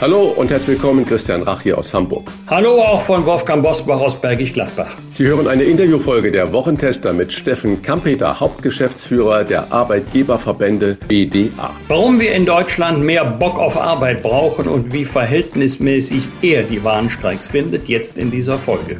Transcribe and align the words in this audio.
Hallo 0.00 0.32
und 0.36 0.48
herzlich 0.48 0.80
willkommen, 0.80 1.04
Christian 1.04 1.42
Rach 1.42 1.60
hier 1.62 1.76
aus 1.76 1.92
Hamburg. 1.92 2.30
Hallo 2.46 2.80
auch 2.80 3.02
von 3.02 3.26
Wolfgang 3.26 3.64
Bosbach 3.64 3.98
aus 3.98 4.14
Bergisch 4.14 4.52
Gladbach. 4.52 4.94
Sie 5.10 5.26
hören 5.26 5.48
eine 5.48 5.64
Interviewfolge 5.64 6.30
der 6.30 6.52
Wochentester 6.52 7.12
mit 7.12 7.32
Steffen 7.32 7.82
Kampeter, 7.82 8.38
Hauptgeschäftsführer 8.38 9.42
der 9.42 9.72
Arbeitgeberverbände 9.72 10.98
BDA. 11.08 11.74
Warum 11.88 12.20
wir 12.20 12.32
in 12.32 12.46
Deutschland 12.46 13.02
mehr 13.02 13.24
Bock 13.24 13.58
auf 13.58 13.76
Arbeit 13.76 14.22
brauchen 14.22 14.68
und 14.68 14.92
wie 14.92 15.04
verhältnismäßig 15.04 16.22
er 16.42 16.62
die 16.62 16.84
Warnstreiks 16.84 17.48
findet, 17.48 17.88
jetzt 17.88 18.18
in 18.18 18.30
dieser 18.30 18.56
Folge. 18.56 18.98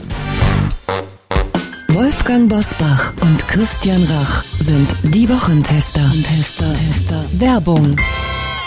Wolfgang 1.90 2.48
Bosbach 2.48 3.12
und 3.20 3.46
Christian 3.46 4.02
Rach 4.02 4.42
sind 4.58 4.88
die 5.04 5.28
Wochentester. 5.28 6.10
Tester, 6.24 6.74
Tester. 6.74 7.24
Werbung. 7.38 7.96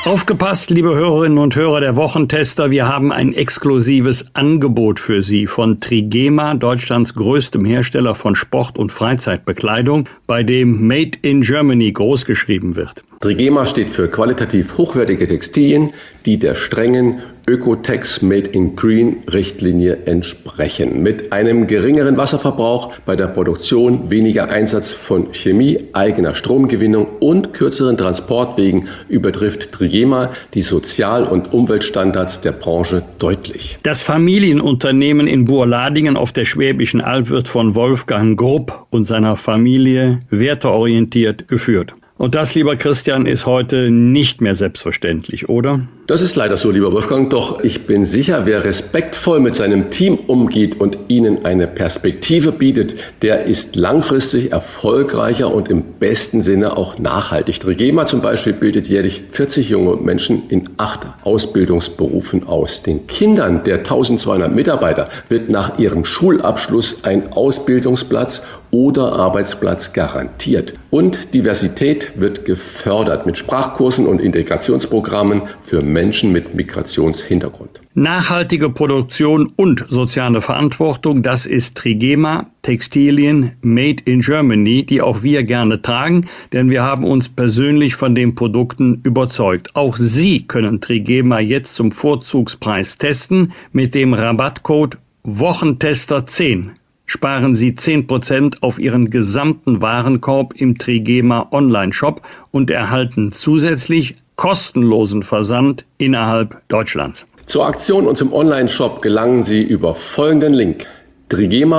Aufgepasst, 0.03 0.71
liebe 0.71 0.95
Hörerinnen 0.95 1.37
und 1.37 1.55
Hörer 1.55 1.79
der 1.79 1.95
Wochentester, 1.95 2.71
wir 2.71 2.87
haben 2.87 3.11
ein 3.11 3.33
exklusives 3.33 4.25
Angebot 4.33 4.99
für 4.99 5.21
Sie 5.21 5.45
von 5.45 5.79
Trigema, 5.79 6.55
Deutschlands 6.55 7.13
größtem 7.13 7.63
Hersteller 7.65 8.15
von 8.15 8.33
Sport- 8.33 8.79
und 8.79 8.91
Freizeitbekleidung, 8.91 10.09
bei 10.25 10.41
dem 10.41 10.87
Made 10.87 11.19
in 11.21 11.41
Germany 11.41 11.91
großgeschrieben 11.91 12.75
wird. 12.75 13.03
Trigema 13.21 13.67
steht 13.67 13.91
für 13.91 14.07
qualitativ 14.07 14.79
hochwertige 14.79 15.27
Textilien, 15.27 15.91
die 16.25 16.39
der 16.39 16.55
strengen 16.55 17.21
Ökotex 17.47 18.23
Made 18.23 18.49
in 18.49 18.75
Green 18.75 19.17
Richtlinie 19.31 20.05
entsprechen. 20.05 21.03
Mit 21.03 21.31
einem 21.31 21.67
geringeren 21.67 22.17
Wasserverbrauch 22.17 22.93
bei 23.05 23.15
der 23.15 23.27
Produktion, 23.27 24.09
weniger 24.09 24.49
Einsatz 24.49 24.91
von 24.91 25.33
Chemie, 25.33 25.89
eigener 25.93 26.33
Stromgewinnung 26.33 27.05
und 27.19 27.53
kürzeren 27.53 27.95
Transportwegen 27.95 28.87
übertrifft 29.07 29.71
Trigema 29.71 30.31
die 30.55 30.63
Sozial- 30.63 31.25
und 31.25 31.53
Umweltstandards 31.53 32.41
der 32.41 32.53
Branche 32.53 33.03
deutlich. 33.19 33.77
Das 33.83 34.01
Familienunternehmen 34.01 35.27
in 35.27 35.45
Burladingen 35.45 36.17
auf 36.17 36.31
der 36.31 36.45
Schwäbischen 36.45 37.01
Alb 37.01 37.29
wird 37.29 37.47
von 37.47 37.75
Wolfgang 37.75 38.35
Grupp 38.35 38.87
und 38.89 39.05
seiner 39.05 39.35
Familie 39.35 40.19
werteorientiert 40.31 41.47
geführt. 41.47 41.93
Und 42.21 42.35
das, 42.35 42.53
lieber 42.53 42.75
Christian, 42.75 43.25
ist 43.25 43.47
heute 43.47 43.89
nicht 43.89 44.41
mehr 44.41 44.53
selbstverständlich, 44.53 45.49
oder? 45.49 45.87
Das 46.11 46.21
ist 46.21 46.35
leider 46.35 46.57
so, 46.57 46.71
lieber 46.71 46.91
Wolfgang. 46.91 47.29
Doch 47.29 47.63
ich 47.63 47.87
bin 47.87 48.05
sicher, 48.05 48.41
wer 48.45 48.65
respektvoll 48.65 49.39
mit 49.39 49.55
seinem 49.55 49.91
Team 49.91 50.15
umgeht 50.27 50.77
und 50.77 50.97
ihnen 51.07 51.45
eine 51.45 51.67
Perspektive 51.67 52.51
bietet, 52.51 52.95
der 53.21 53.45
ist 53.45 53.77
langfristig 53.77 54.51
erfolgreicher 54.51 55.55
und 55.55 55.69
im 55.69 55.83
besten 56.01 56.41
Sinne 56.41 56.75
auch 56.75 56.99
nachhaltig. 56.99 57.61
Trigema 57.61 58.07
zum 58.07 58.19
Beispiel 58.19 58.51
bildet 58.51 58.89
jährlich 58.89 59.23
40 59.31 59.69
junge 59.69 59.95
Menschen 59.95 60.49
in 60.49 60.69
acht 60.75 61.07
Ausbildungsberufen 61.23 62.45
aus. 62.45 62.83
Den 62.83 63.07
Kindern 63.07 63.63
der 63.63 63.77
1200 63.77 64.53
Mitarbeiter 64.53 65.07
wird 65.29 65.49
nach 65.49 65.79
ihrem 65.79 66.03
Schulabschluss 66.03 67.05
ein 67.05 67.31
Ausbildungsplatz 67.31 68.41
oder 68.71 69.13
Arbeitsplatz 69.13 69.93
garantiert. 69.93 70.73
Und 70.89 71.33
Diversität 71.33 72.19
wird 72.19 72.45
gefördert 72.45 73.25
mit 73.25 73.37
Sprachkursen 73.37 74.07
und 74.07 74.21
Integrationsprogrammen 74.21 75.43
für 75.61 75.81
Menschen 75.81 76.00
mit 76.31 76.55
Migrationshintergrund. 76.55 77.81
Nachhaltige 77.93 78.69
Produktion 78.69 79.53
und 79.55 79.85
soziale 79.87 80.41
Verantwortung, 80.41 81.21
das 81.21 81.45
ist 81.45 81.77
Trigema, 81.77 82.47
Textilien 82.63 83.51
Made 83.61 84.01
in 84.05 84.21
Germany, 84.21 84.83
die 84.83 85.01
auch 85.01 85.21
wir 85.21 85.43
gerne 85.43 85.81
tragen, 85.81 86.27
denn 86.53 86.69
wir 86.69 86.83
haben 86.83 87.03
uns 87.03 87.29
persönlich 87.29 87.95
von 87.95 88.15
den 88.15 88.33
Produkten 88.33 89.01
überzeugt. 89.03 89.75
Auch 89.75 89.97
Sie 89.97 90.47
können 90.47 90.81
Trigema 90.81 91.39
jetzt 91.39 91.75
zum 91.75 91.91
Vorzugspreis 91.91 92.97
testen 92.97 93.53
mit 93.71 93.93
dem 93.93 94.13
Rabattcode 94.13 94.97
Wochentester 95.23 96.25
10 96.25 96.71
sparen 97.11 97.55
Sie 97.55 97.73
10% 97.73 98.59
auf 98.61 98.79
Ihren 98.79 99.09
gesamten 99.09 99.81
Warenkorb 99.81 100.53
im 100.55 100.77
Trigema 100.77 101.49
Online-Shop 101.51 102.21
und 102.51 102.71
erhalten 102.71 103.33
zusätzlich 103.33 104.15
kostenlosen 104.41 105.21
Versand 105.21 105.85
innerhalb 105.99 106.67
Deutschlands. 106.67 107.27
Zur 107.45 107.67
Aktion 107.67 108.07
und 108.07 108.17
zum 108.17 108.33
Online-Shop 108.33 108.99
gelangen 109.03 109.43
Sie 109.43 109.61
über 109.61 109.93
folgenden 109.93 110.55
Link 110.55 110.87
trigema.de 111.29 111.71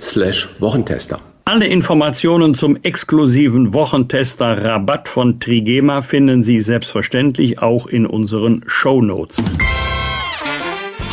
slash 0.00 0.48
Wochentester. 0.60 1.18
Alle 1.46 1.66
Informationen 1.66 2.54
zum 2.54 2.78
exklusiven 2.84 3.74
Wochentester 3.74 4.64
Rabatt 4.64 5.08
von 5.08 5.40
Trigema 5.40 6.00
finden 6.02 6.44
Sie 6.44 6.60
selbstverständlich 6.60 7.58
auch 7.60 7.88
in 7.88 8.06
unseren 8.06 8.62
Show 8.68 9.02
Notes. 9.02 9.42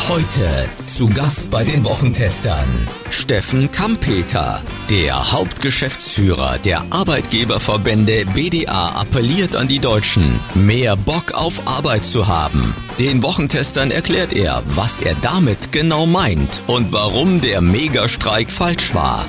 Heute 0.06 0.70
zu 0.86 1.08
Gast 1.08 1.50
bei 1.50 1.64
den 1.64 1.84
Wochentestern 1.84 2.88
Steffen 3.10 3.70
Kampeter, 3.70 4.62
der 4.88 5.32
Hauptgeschäftsführer 5.32 6.56
der 6.58 6.82
Arbeitgeberverbände 6.88 8.24
BDA 8.32 9.00
appelliert 9.00 9.54
an 9.54 9.68
die 9.68 9.80
Deutschen, 9.80 10.40
mehr 10.54 10.96
Bock 10.96 11.32
auf 11.32 11.66
Arbeit 11.66 12.06
zu 12.06 12.26
haben. 12.26 12.74
Den 12.98 13.22
Wochentestern 13.22 13.90
erklärt 13.90 14.32
er, 14.32 14.62
was 14.68 15.00
er 15.00 15.14
damit 15.16 15.72
genau 15.72 16.06
meint 16.06 16.62
und 16.68 16.90
warum 16.90 17.42
der 17.42 17.60
Megastreik 17.60 18.50
falsch 18.50 18.94
war. 18.94 19.26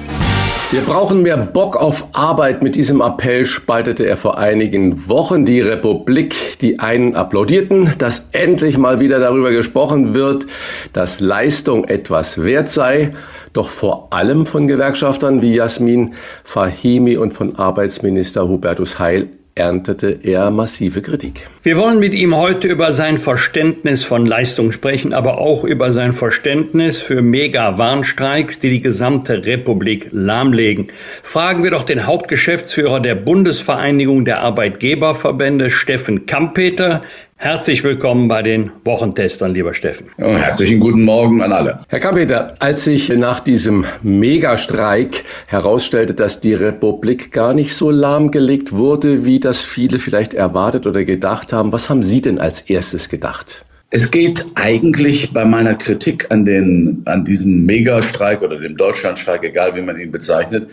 Wir 0.72 0.82
brauchen 0.82 1.24
mehr 1.24 1.36
Bock 1.36 1.78
auf 1.78 2.10
Arbeit. 2.14 2.62
Mit 2.62 2.76
diesem 2.76 3.02
Appell 3.02 3.44
spaltete 3.44 4.06
er 4.06 4.18
vor 4.18 4.38
einigen 4.38 5.10
Wochen 5.10 5.44
die 5.44 5.62
Republik. 5.62 6.60
Die 6.62 6.80
einen 6.80 7.16
applaudierten, 7.16 7.94
dass 7.98 8.28
endlich 8.34 8.78
mal 8.78 9.00
wieder 9.00 9.20
darüber 9.20 9.50
gesprochen 9.50 10.14
wird, 10.14 10.46
dass 10.94 11.20
Leistung 11.20 11.86
etwas 11.86 12.44
wert 12.44 12.70
sei. 12.70 13.14
Doch 13.52 13.68
vor 13.68 14.14
allem 14.14 14.46
von 14.46 14.68
Gewerkschaftern 14.68 15.42
wie 15.42 15.56
Jasmin 15.56 16.14
Fahimi 16.44 17.18
und 17.18 17.34
von 17.34 17.56
Arbeitsminister 17.56 18.48
Hubertus 18.48 19.00
Heil 19.00 19.28
erntete 19.60 20.20
er 20.24 20.50
massive 20.50 21.02
Kritik. 21.02 21.48
Wir 21.62 21.78
wollen 21.78 22.00
mit 22.00 22.14
ihm 22.14 22.36
heute 22.36 22.68
über 22.70 22.94
sein 22.94 23.18
Verständnis 23.18 24.04
von 24.04 24.26
Leistung 24.26 24.72
sprechen, 24.72 25.14
aber 25.14 25.38
auch 25.38 25.64
über 25.64 25.92
sein 25.92 26.14
Verständnis 26.14 27.02
für 27.02 27.22
Mega-Warnstreiks, 27.22 28.60
die 28.60 28.70
die 28.70 28.82
gesamte 28.82 29.46
Republik 29.46 30.08
lahmlegen. 30.12 30.88
Fragen 31.22 31.64
wir 31.64 31.72
doch 31.72 31.84
den 31.84 32.08
Hauptgeschäftsführer 32.08 33.02
der 33.02 33.16
Bundesvereinigung 33.16 34.24
der 34.24 34.40
Arbeitgeberverbände, 34.40 35.70
Steffen 35.70 36.26
Kampeter. 36.26 37.02
Herzlich 37.42 37.86
willkommen 37.86 38.28
bei 38.28 38.42
den 38.44 38.70
Wochentestern, 38.84 39.54
lieber 39.54 39.74
Steffen. 39.74 40.08
Ja, 40.18 40.28
herzlichen 40.28 40.82
guten 40.82 41.06
Morgen 41.06 41.42
an 41.42 41.54
alle. 41.54 41.80
Herr 41.88 42.02
Kampeter, 42.02 42.56
als 42.60 42.84
sich 42.84 43.08
nach 43.08 43.40
diesem 43.40 43.86
Megastreik 44.04 45.24
herausstellte, 45.48 46.14
dass 46.14 46.42
die 46.42 46.54
Republik 46.54 47.32
gar 47.32 47.54
nicht 47.54 47.74
so 47.74 47.92
lahmgelegt 47.92 48.74
wurde, 48.74 49.24
wie 49.24 49.40
das 49.40 49.62
viele 49.62 50.00
vielleicht 50.00 50.34
erwartet 50.34 50.86
oder 50.86 51.06
gedacht 51.06 51.54
haben, 51.54 51.72
was 51.72 51.90
haben 51.90 52.04
Sie 52.04 52.20
denn 52.20 52.40
als 52.40 52.60
erstes 52.60 53.08
gedacht? 53.08 53.64
Es 53.90 54.12
geht 54.12 54.46
eigentlich 54.56 55.32
bei 55.32 55.46
meiner 55.46 55.76
Kritik 55.76 56.30
an, 56.32 56.44
den, 56.44 57.04
an 57.06 57.24
diesem 57.24 57.66
Megastreik 57.66 58.42
oder 58.42 58.60
dem 58.60 58.76
Deutschlandstreik, 58.76 59.46
egal 59.46 59.76
wie 59.76 59.82
man 59.82 59.98
ihn 59.98 60.12
bezeichnet, 60.12 60.70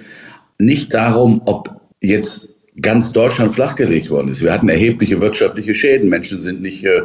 nicht 0.59 0.93
darum, 0.93 1.43
ob 1.45 1.81
jetzt 2.01 2.49
ganz 2.81 3.13
Deutschland 3.13 3.55
flachgelegt 3.55 4.11
worden 4.11 4.29
ist. 4.29 4.43
Wir 4.43 4.53
hatten 4.53 4.69
erhebliche 4.69 5.21
wirtschaftliche 5.21 5.75
Schäden. 5.75 6.09
Menschen 6.09 6.41
sind 6.41 6.61
nicht 6.61 6.85
äh, 6.85 7.03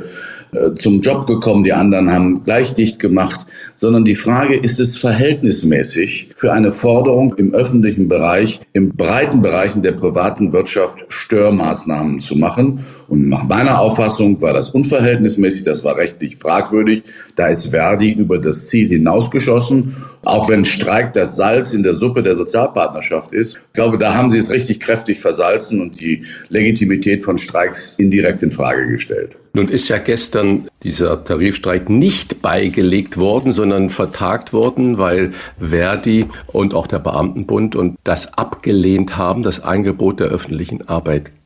äh, 0.53 0.73
zum 0.75 0.99
Job 0.99 1.27
gekommen, 1.27 1.63
die 1.63 1.71
anderen 1.71 2.11
haben 2.11 2.43
gleich 2.43 2.73
dicht 2.73 2.99
gemacht, 2.99 3.45
sondern 3.77 4.03
die 4.03 4.15
Frage, 4.15 4.55
ist 4.57 4.79
es 4.81 4.97
verhältnismäßig 4.97 6.31
für 6.35 6.51
eine 6.51 6.73
Forderung 6.73 7.35
im 7.35 7.53
öffentlichen 7.53 8.09
Bereich, 8.09 8.59
im 8.73 8.89
breiten 8.89 9.41
Bereichen 9.41 9.81
der 9.81 9.93
privaten 9.93 10.51
Wirtschaft 10.51 10.97
Störmaßnahmen 11.07 12.19
zu 12.19 12.35
machen? 12.35 12.85
Und 13.11 13.27
nach 13.27 13.43
meiner 13.43 13.77
Auffassung 13.77 14.41
war 14.41 14.53
das 14.53 14.69
unverhältnismäßig, 14.69 15.65
das 15.65 15.83
war 15.83 15.97
rechtlich 15.97 16.37
fragwürdig. 16.37 17.03
Da 17.35 17.47
ist 17.47 17.67
Verdi 17.67 18.13
über 18.13 18.37
das 18.37 18.67
Ziel 18.67 18.87
hinausgeschossen 18.87 19.97
Auch 20.23 20.47
wenn 20.47 20.63
Streik 20.63 21.11
das 21.11 21.35
Salz 21.35 21.73
in 21.73 21.83
der 21.83 21.93
Suppe 21.93 22.23
der 22.23 22.35
Sozialpartnerschaft 22.35 23.33
ist. 23.33 23.55
Ich 23.55 23.73
glaube, 23.73 23.97
da 23.97 24.13
haben 24.13 24.29
Sie 24.29 24.37
es 24.37 24.49
richtig 24.49 24.79
kräftig 24.79 25.19
versalzen 25.19 25.81
und 25.81 25.99
die 25.99 26.23
Legitimität 26.47 27.25
von 27.25 27.37
Streiks 27.37 27.95
indirekt 27.97 28.43
in 28.43 28.53
Frage 28.53 28.87
gestellt. 28.87 29.35
Nun 29.51 29.67
ist 29.67 29.89
ja 29.89 29.97
gestern 29.97 30.69
dieser 30.83 31.25
Tarifstreik 31.25 31.89
nicht 31.89 32.41
beigelegt 32.41 33.17
worden, 33.17 33.51
sondern 33.51 33.89
vertagt 33.89 34.53
worden, 34.53 34.97
weil 34.97 35.31
Verdi 35.59 36.27
und 36.47 36.73
auch 36.73 36.87
der 36.87 36.99
Beamtenbund 36.99 37.75
und 37.75 37.97
das 38.05 38.37
abgelehnt 38.37 39.17
haben, 39.17 39.43
das 39.43 39.59
Angebot 39.61 40.21
der 40.21 40.27
öffentlichen 40.27 40.87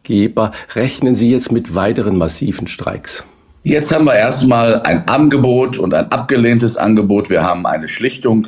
Arbeitgeber. 0.06 0.52
Rechnen 0.76 1.16
Sie 1.16 1.32
jetzt 1.32 1.52
mit 1.52 1.74
weiteren 1.76 2.18
massiven 2.18 2.68
Streiks? 2.68 3.24
Jetzt 3.64 3.92
haben 3.92 4.06
wir 4.06 4.14
erstmal 4.14 4.82
ein 4.84 5.08
Angebot 5.08 5.78
und 5.80 5.94
ein 5.94 6.12
abgelehntes 6.12 6.78
Angebot. 6.78 7.30
Wir 7.32 7.44
haben 7.44 7.66
eine 7.66 7.88
Schlichtung. 7.88 8.48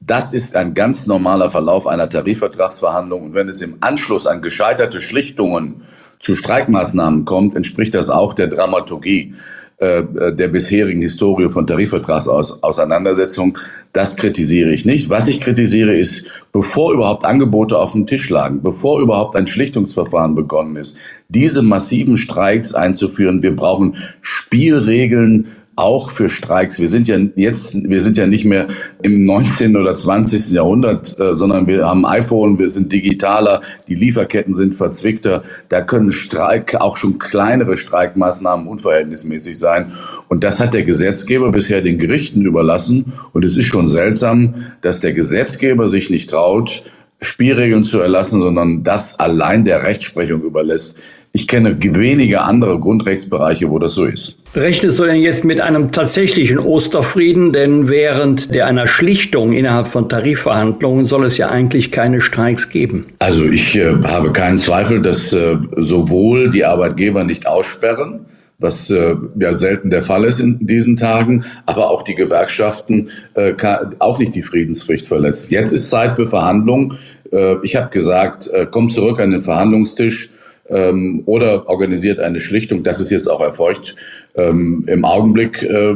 Das 0.00 0.34
ist 0.34 0.54
ein 0.54 0.74
ganz 0.74 1.06
normaler 1.06 1.50
Verlauf 1.50 1.86
einer 1.86 2.08
Tarifvertragsverhandlung. 2.08 3.22
Und 3.22 3.34
wenn 3.34 3.48
es 3.48 3.62
im 3.62 3.78
Anschluss 3.80 4.26
an 4.26 4.42
gescheiterte 4.42 5.00
Schlichtungen 5.00 5.82
zu 6.18 6.36
Streikmaßnahmen 6.36 7.24
kommt, 7.24 7.56
entspricht 7.56 7.94
das 7.94 8.10
auch 8.10 8.34
der 8.34 8.48
Dramaturgie 8.48 9.34
der 9.80 10.48
bisherigen 10.48 11.00
Historie 11.00 11.48
von 11.48 11.66
Tarifvertragsauseinandersetzungen. 11.66 13.56
Das 13.94 14.16
kritisiere 14.16 14.72
ich 14.72 14.84
nicht. 14.84 15.08
Was 15.08 15.26
ich 15.26 15.40
kritisiere 15.40 15.96
ist, 15.96 16.26
bevor 16.52 16.92
überhaupt 16.92 17.24
Angebote 17.24 17.78
auf 17.78 17.92
dem 17.92 18.06
Tisch 18.06 18.28
lagen, 18.28 18.60
bevor 18.62 19.00
überhaupt 19.00 19.36
ein 19.36 19.46
Schlichtungsverfahren 19.46 20.34
begonnen 20.34 20.76
ist, 20.76 20.98
diese 21.30 21.62
massiven 21.62 22.18
Streiks 22.18 22.74
einzuführen. 22.74 23.42
Wir 23.42 23.56
brauchen 23.56 23.96
Spielregeln, 24.20 25.46
auch 25.80 26.10
für 26.10 26.28
Streiks. 26.28 26.78
Wir 26.78 26.88
sind 26.88 27.08
ja 27.08 27.18
jetzt, 27.36 27.74
wir 27.74 28.00
sind 28.00 28.16
ja 28.16 28.26
nicht 28.26 28.44
mehr 28.44 28.68
im 29.02 29.24
19. 29.24 29.76
oder 29.76 29.94
20. 29.94 30.50
Jahrhundert, 30.50 31.18
äh, 31.18 31.34
sondern 31.34 31.66
wir 31.66 31.88
haben 31.88 32.06
iPhone, 32.06 32.58
wir 32.58 32.70
sind 32.70 32.92
digitaler, 32.92 33.62
die 33.88 33.94
Lieferketten 33.94 34.54
sind 34.54 34.74
verzwickter. 34.74 35.42
Da 35.68 35.82
können 35.82 36.12
Streik, 36.12 36.76
auch 36.80 36.96
schon 36.96 37.18
kleinere 37.18 37.76
Streikmaßnahmen 37.76 38.66
unverhältnismäßig 38.66 39.58
sein. 39.58 39.92
Und 40.28 40.44
das 40.44 40.60
hat 40.60 40.74
der 40.74 40.82
Gesetzgeber 40.82 41.50
bisher 41.50 41.82
den 41.82 41.98
Gerichten 41.98 42.42
überlassen. 42.42 43.12
Und 43.32 43.44
es 43.44 43.56
ist 43.56 43.66
schon 43.66 43.88
seltsam, 43.88 44.66
dass 44.80 45.00
der 45.00 45.12
Gesetzgeber 45.12 45.88
sich 45.88 46.10
nicht 46.10 46.30
traut, 46.30 46.82
Spielregeln 47.22 47.84
zu 47.84 48.00
erlassen, 48.00 48.40
sondern 48.40 48.82
das 48.82 49.18
allein 49.18 49.64
der 49.64 49.82
Rechtsprechung 49.82 50.42
überlässt. 50.42 50.96
Ich 51.32 51.46
kenne 51.46 51.76
wenige 51.78 52.40
andere 52.42 52.80
Grundrechtsbereiche, 52.80 53.70
wo 53.70 53.78
das 53.78 53.94
so 53.94 54.04
ist. 54.04 54.36
Rechnest 54.54 54.98
du 54.98 55.04
denn 55.04 55.16
jetzt 55.16 55.44
mit 55.44 55.60
einem 55.60 55.92
tatsächlichen 55.92 56.58
Osterfrieden? 56.58 57.52
Denn 57.52 57.88
während 57.88 58.52
der 58.52 58.66
einer 58.66 58.88
Schlichtung 58.88 59.52
innerhalb 59.52 59.86
von 59.86 60.08
Tarifverhandlungen 60.08 61.06
soll 61.06 61.24
es 61.26 61.38
ja 61.38 61.48
eigentlich 61.48 61.92
keine 61.92 62.20
Streiks 62.20 62.68
geben. 62.68 63.06
Also 63.20 63.44
ich 63.44 63.76
äh, 63.76 63.94
habe 64.02 64.32
keinen 64.32 64.58
Zweifel, 64.58 65.02
dass 65.02 65.32
äh, 65.32 65.56
sowohl 65.76 66.50
die 66.50 66.64
Arbeitgeber 66.64 67.22
nicht 67.22 67.46
aussperren, 67.46 68.26
was 68.60 68.90
äh, 68.90 69.16
ja 69.38 69.56
selten 69.56 69.90
der 69.90 70.02
Fall 70.02 70.24
ist 70.24 70.40
in 70.40 70.64
diesen 70.64 70.96
Tagen, 70.96 71.44
aber 71.66 71.90
auch 71.90 72.02
die 72.02 72.14
Gewerkschaften 72.14 73.10
äh, 73.34 73.52
kann, 73.52 73.96
auch 73.98 74.18
nicht 74.18 74.34
die 74.34 74.42
Friedenspflicht 74.42 75.06
verletzt. 75.06 75.50
Jetzt 75.50 75.72
ist 75.72 75.90
Zeit 75.90 76.14
für 76.14 76.26
Verhandlungen. 76.26 76.98
Äh, 77.32 77.56
ich 77.62 77.76
habe 77.76 77.90
gesagt, 77.90 78.48
äh, 78.48 78.66
komm 78.70 78.90
zurück 78.90 79.20
an 79.20 79.30
den 79.30 79.40
Verhandlungstisch 79.40 80.30
ähm, 80.68 81.22
oder 81.26 81.68
organisiert 81.68 82.20
eine 82.20 82.40
Schlichtung. 82.40 82.82
Das 82.82 83.00
ist 83.00 83.10
jetzt 83.10 83.30
auch 83.30 83.40
erfolgt. 83.40 83.96
Ähm, 84.36 84.84
Im 84.86 85.04
Augenblick 85.04 85.62
äh, 85.62 85.94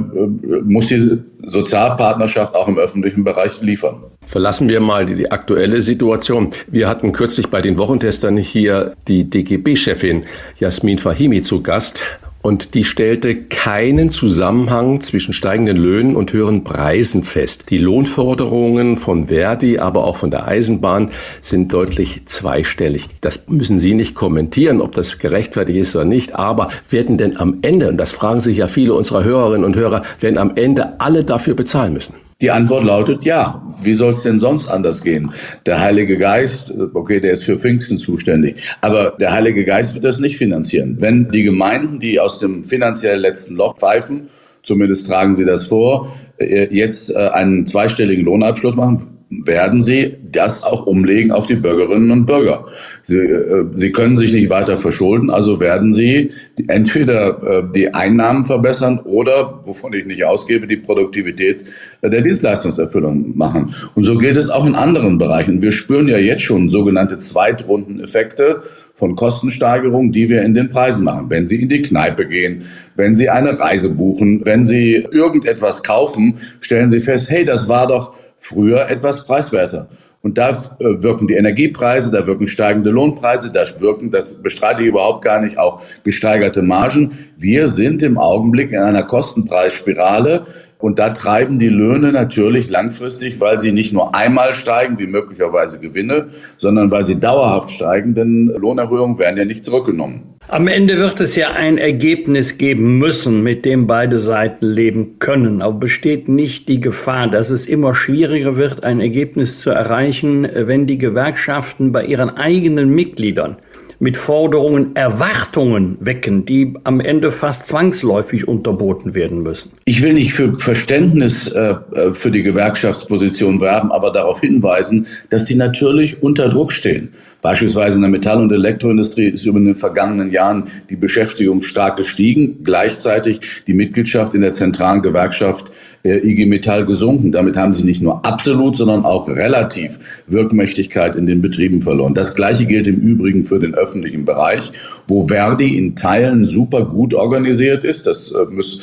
muss 0.64 0.88
die 0.88 1.18
Sozialpartnerschaft 1.46 2.54
auch 2.54 2.66
im 2.66 2.78
öffentlichen 2.78 3.22
Bereich 3.22 3.60
liefern. 3.60 4.02
Verlassen 4.26 4.68
wir 4.68 4.80
mal 4.80 5.06
die, 5.06 5.14
die, 5.14 5.30
aktuelle 5.30 5.82
Situation. 5.82 6.50
Wir 6.66 6.88
hatten 6.88 7.12
kürzlich 7.12 7.48
bei 7.48 7.60
den 7.60 7.78
Wochentestern 7.78 8.36
hier 8.36 8.94
die 9.06 9.28
DGB-Chefin 9.28 10.24
Jasmin 10.58 10.98
Fahimi 10.98 11.42
zu 11.42 11.62
Gast. 11.62 12.02
Und 12.44 12.74
die 12.74 12.84
stellte 12.84 13.36
keinen 13.36 14.10
Zusammenhang 14.10 15.00
zwischen 15.00 15.32
steigenden 15.32 15.78
Löhnen 15.78 16.14
und 16.14 16.34
höheren 16.34 16.62
Preisen 16.62 17.24
fest. 17.24 17.70
Die 17.70 17.78
Lohnforderungen 17.78 18.98
von 18.98 19.28
Verdi, 19.28 19.78
aber 19.78 20.04
auch 20.04 20.18
von 20.18 20.30
der 20.30 20.46
Eisenbahn 20.46 21.10
sind 21.40 21.72
deutlich 21.72 22.26
zweistellig. 22.26 23.08
Das 23.22 23.44
müssen 23.46 23.80
Sie 23.80 23.94
nicht 23.94 24.14
kommentieren, 24.14 24.82
ob 24.82 24.92
das 24.92 25.16
gerechtfertigt 25.18 25.78
ist 25.78 25.96
oder 25.96 26.04
nicht. 26.04 26.34
Aber 26.34 26.68
werden 26.90 27.16
denn 27.16 27.38
am 27.38 27.60
Ende, 27.62 27.88
und 27.88 27.96
das 27.96 28.12
fragen 28.12 28.40
sich 28.40 28.58
ja 28.58 28.68
viele 28.68 28.92
unserer 28.92 29.24
Hörerinnen 29.24 29.64
und 29.64 29.74
Hörer, 29.74 30.02
werden 30.20 30.36
am 30.36 30.52
Ende 30.54 31.00
alle 31.00 31.24
dafür 31.24 31.54
bezahlen 31.54 31.94
müssen? 31.94 32.23
Die 32.40 32.50
Antwort 32.50 32.84
lautet 32.84 33.24
ja. 33.24 33.60
Wie 33.80 33.94
soll 33.94 34.14
es 34.14 34.22
denn 34.22 34.38
sonst 34.38 34.68
anders 34.68 35.02
gehen? 35.02 35.32
Der 35.66 35.80
Heilige 35.80 36.16
Geist, 36.16 36.72
okay, 36.94 37.20
der 37.20 37.32
ist 37.32 37.44
für 37.44 37.58
Pfingsten 37.58 37.98
zuständig, 37.98 38.56
aber 38.80 39.14
der 39.18 39.32
Heilige 39.32 39.64
Geist 39.64 39.94
wird 39.94 40.04
das 40.04 40.20
nicht 40.20 40.36
finanzieren. 40.36 40.96
Wenn 41.00 41.30
die 41.30 41.42
Gemeinden, 41.42 42.00
die 42.00 42.20
aus 42.20 42.38
dem 42.38 42.64
finanziell 42.64 43.18
letzten 43.18 43.56
Loch 43.56 43.76
pfeifen, 43.76 44.28
zumindest 44.62 45.06
tragen 45.06 45.34
sie 45.34 45.44
das 45.44 45.64
vor, 45.64 46.14
äh, 46.38 46.74
jetzt 46.74 47.10
äh, 47.10 47.28
einen 47.28 47.66
zweistelligen 47.66 48.24
Lohnabschluss 48.24 48.74
machen, 48.74 49.13
werden 49.44 49.82
sie 49.82 50.16
das 50.22 50.62
auch 50.62 50.86
umlegen 50.86 51.32
auf 51.32 51.46
die 51.46 51.54
Bürgerinnen 51.54 52.10
und 52.10 52.26
Bürger. 52.26 52.66
Sie, 53.02 53.16
äh, 53.16 53.64
sie 53.74 53.92
können 53.92 54.16
sich 54.16 54.32
nicht 54.32 54.50
weiter 54.50 54.78
verschulden, 54.78 55.30
also 55.30 55.60
werden 55.60 55.92
sie 55.92 56.30
entweder 56.68 57.42
äh, 57.42 57.62
die 57.74 57.92
Einnahmen 57.94 58.44
verbessern 58.44 59.00
oder, 59.00 59.60
wovon 59.64 59.92
ich 59.92 60.06
nicht 60.06 60.24
ausgebe, 60.24 60.66
die 60.66 60.76
Produktivität 60.76 61.64
äh, 62.00 62.10
der 62.10 62.20
Dienstleistungserfüllung 62.20 63.36
machen. 63.36 63.74
Und 63.94 64.04
so 64.04 64.16
gilt 64.18 64.36
es 64.36 64.50
auch 64.50 64.66
in 64.66 64.74
anderen 64.74 65.18
Bereichen. 65.18 65.62
Wir 65.62 65.72
spüren 65.72 66.08
ja 66.08 66.18
jetzt 66.18 66.42
schon 66.42 66.70
sogenannte 66.70 67.18
Zweitrundeneffekte 67.18 68.62
von 68.94 69.16
Kostensteigerungen, 69.16 70.12
die 70.12 70.28
wir 70.28 70.42
in 70.42 70.54
den 70.54 70.68
Preisen 70.68 71.04
machen. 71.04 71.28
Wenn 71.28 71.46
Sie 71.46 71.60
in 71.60 71.68
die 71.68 71.82
Kneipe 71.82 72.26
gehen, 72.26 72.62
wenn 72.94 73.14
Sie 73.16 73.28
eine 73.28 73.58
Reise 73.58 73.90
buchen, 73.90 74.42
wenn 74.44 74.64
Sie 74.64 75.06
irgendetwas 75.10 75.82
kaufen, 75.82 76.38
stellen 76.60 76.90
Sie 76.90 77.00
fest, 77.00 77.28
hey, 77.28 77.44
das 77.44 77.68
war 77.68 77.88
doch 77.88 78.14
früher 78.44 78.90
etwas 78.90 79.24
preiswerter. 79.24 79.88
Und 80.20 80.38
da 80.38 80.50
äh, 80.50 81.02
wirken 81.02 81.26
die 81.26 81.34
Energiepreise, 81.34 82.10
da 82.10 82.26
wirken 82.26 82.46
steigende 82.46 82.90
Lohnpreise, 82.90 83.50
da 83.52 83.64
wirken, 83.80 84.10
das 84.10 84.42
bestreite 84.42 84.82
ich 84.82 84.88
überhaupt 84.88 85.22
gar 85.24 85.40
nicht, 85.40 85.58
auch 85.58 85.82
gesteigerte 86.02 86.62
Margen. 86.62 87.18
Wir 87.36 87.68
sind 87.68 88.02
im 88.02 88.18
Augenblick 88.18 88.72
in 88.72 88.80
einer 88.80 89.02
Kostenpreisspirale, 89.02 90.46
und 90.84 90.98
da 90.98 91.08
treiben 91.08 91.58
die 91.58 91.70
Löhne 91.70 92.12
natürlich 92.12 92.68
langfristig, 92.68 93.40
weil 93.40 93.58
sie 93.58 93.72
nicht 93.72 93.94
nur 93.94 94.14
einmal 94.14 94.54
steigen, 94.54 94.98
wie 94.98 95.06
möglicherweise 95.06 95.80
Gewinne, 95.80 96.28
sondern 96.58 96.90
weil 96.90 97.06
sie 97.06 97.18
dauerhaft 97.18 97.70
steigen, 97.70 98.14
denn 98.14 98.52
Lohnerhöhungen 98.54 99.18
werden 99.18 99.38
ja 99.38 99.46
nicht 99.46 99.64
zurückgenommen. 99.64 100.34
Am 100.46 100.68
Ende 100.68 100.98
wird 100.98 101.20
es 101.20 101.36
ja 101.36 101.52
ein 101.52 101.78
Ergebnis 101.78 102.58
geben 102.58 102.98
müssen, 102.98 103.42
mit 103.42 103.64
dem 103.64 103.86
beide 103.86 104.18
Seiten 104.18 104.66
leben 104.66 105.18
können. 105.20 105.62
Aber 105.62 105.78
besteht 105.78 106.28
nicht 106.28 106.68
die 106.68 106.80
Gefahr, 106.80 107.28
dass 107.28 107.48
es 107.48 107.64
immer 107.64 107.94
schwieriger 107.94 108.56
wird, 108.56 108.84
ein 108.84 109.00
Ergebnis 109.00 109.60
zu 109.60 109.70
erreichen, 109.70 110.46
wenn 110.54 110.86
die 110.86 110.98
Gewerkschaften 110.98 111.92
bei 111.92 112.04
ihren 112.04 112.28
eigenen 112.28 112.90
Mitgliedern 112.90 113.56
mit 113.98 114.16
Forderungen 114.16 114.96
Erwartungen 114.96 115.96
wecken, 116.00 116.44
die 116.44 116.74
am 116.84 117.00
Ende 117.00 117.30
fast 117.30 117.66
zwangsläufig 117.66 118.48
unterboten 118.48 119.14
werden 119.14 119.42
müssen. 119.42 119.72
Ich 119.84 120.02
will 120.02 120.14
nicht 120.14 120.32
für 120.32 120.58
Verständnis 120.58 121.50
äh, 121.52 121.76
für 122.12 122.30
die 122.30 122.42
Gewerkschaftsposition 122.42 123.60
werben, 123.60 123.92
aber 123.92 124.12
darauf 124.12 124.40
hinweisen, 124.40 125.06
dass 125.30 125.46
sie 125.46 125.54
natürlich 125.54 126.22
unter 126.22 126.48
Druck 126.48 126.72
stehen. 126.72 127.14
Beispielsweise 127.44 127.96
in 127.96 128.00
der 128.00 128.10
Metall- 128.10 128.40
und 128.40 128.50
Elektroindustrie 128.50 129.28
ist 129.28 129.44
über 129.44 129.60
den 129.60 129.76
vergangenen 129.76 130.30
Jahren 130.30 130.64
die 130.88 130.96
Beschäftigung 130.96 131.60
stark 131.60 131.98
gestiegen, 131.98 132.64
gleichzeitig 132.64 133.62
die 133.66 133.74
Mitgliedschaft 133.74 134.34
in 134.34 134.40
der 134.40 134.52
zentralen 134.52 135.02
Gewerkschaft 135.02 135.70
äh, 136.04 136.26
IG 136.26 136.46
Metall 136.46 136.86
gesunken. 136.86 137.32
Damit 137.32 137.58
haben 137.58 137.74
sie 137.74 137.84
nicht 137.84 138.00
nur 138.00 138.24
absolut, 138.24 138.78
sondern 138.78 139.04
auch 139.04 139.28
relativ 139.28 140.22
Wirkmächtigkeit 140.26 141.16
in 141.16 141.26
den 141.26 141.42
Betrieben 141.42 141.82
verloren. 141.82 142.14
Das 142.14 142.34
Gleiche 142.34 142.64
gilt 142.64 142.86
im 142.86 142.96
Übrigen 142.96 143.44
für 143.44 143.58
den 143.58 143.74
öffentlichen 143.74 144.24
Bereich, 144.24 144.72
wo 145.06 145.26
Verdi 145.26 145.76
in 145.76 145.96
Teilen 145.96 146.46
super 146.46 146.86
gut 146.86 147.12
organisiert 147.12 147.84
ist. 147.84 148.06
Das 148.06 148.32
äh, 148.32 148.46
müssen, 148.50 148.80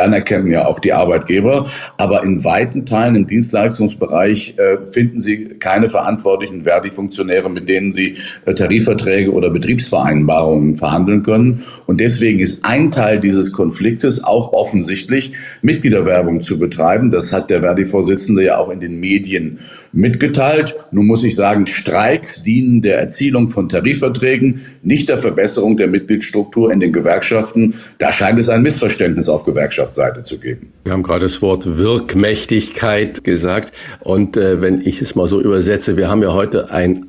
anerkennen 0.00 0.52
ja 0.52 0.66
auch 0.66 0.78
die 0.78 0.92
Arbeitgeber. 0.92 1.66
Aber 1.96 2.22
in 2.22 2.44
weiten 2.44 2.86
Teilen 2.86 3.16
im 3.16 3.26
Dienstleistungsbereich 3.26 4.54
äh, 4.56 4.86
finden 4.86 5.18
sie 5.18 5.46
keine 5.58 5.88
verantwortlichen 5.88 6.62
Verdi-Funktionäre, 6.62 7.50
mit 7.50 7.68
denen 7.68 7.90
sie 7.90 8.03
sie 8.04 8.16
äh, 8.44 8.54
Tarifverträge 8.54 9.32
oder 9.32 9.50
Betriebsvereinbarungen 9.50 10.76
verhandeln 10.76 11.22
können. 11.22 11.62
Und 11.86 12.00
deswegen 12.00 12.40
ist 12.40 12.64
ein 12.64 12.90
Teil 12.90 13.20
dieses 13.20 13.52
Konfliktes 13.52 14.22
auch 14.22 14.52
offensichtlich, 14.52 15.32
Mitgliederwerbung 15.62 16.40
zu 16.40 16.58
betreiben. 16.58 17.10
Das 17.10 17.32
hat 17.32 17.50
der 17.50 17.60
Verdi-Vorsitzende 17.60 18.44
ja 18.44 18.58
auch 18.58 18.70
in 18.70 18.80
den 18.80 19.00
Medien 19.00 19.58
mitgeteilt. 19.92 20.76
Nun 20.90 21.06
muss 21.06 21.24
ich 21.24 21.36
sagen, 21.36 21.66
Streiks 21.66 22.42
dienen 22.42 22.82
der 22.82 22.98
Erzielung 22.98 23.48
von 23.48 23.68
Tarifverträgen, 23.68 24.62
nicht 24.82 25.08
der 25.08 25.18
Verbesserung 25.18 25.76
der 25.76 25.86
Mitgliedsstruktur 25.86 26.72
in 26.72 26.80
den 26.80 26.92
Gewerkschaften. 26.92 27.74
Da 27.98 28.12
scheint 28.12 28.38
es 28.38 28.48
ein 28.48 28.62
Missverständnis 28.62 29.28
auf 29.28 29.44
Gewerkschaftsseite 29.44 30.22
zu 30.22 30.38
geben. 30.38 30.72
Wir 30.84 30.92
haben 30.92 31.02
gerade 31.02 31.24
das 31.24 31.40
Wort 31.42 31.78
Wirkmächtigkeit 31.78 33.24
gesagt. 33.24 33.72
Und 34.00 34.36
äh, 34.36 34.60
wenn 34.60 34.80
ich 34.80 35.00
es 35.00 35.14
mal 35.14 35.28
so 35.28 35.40
übersetze, 35.40 35.96
wir 35.96 36.10
haben 36.10 36.22
ja 36.22 36.34
heute 36.34 36.70
einen 36.70 37.06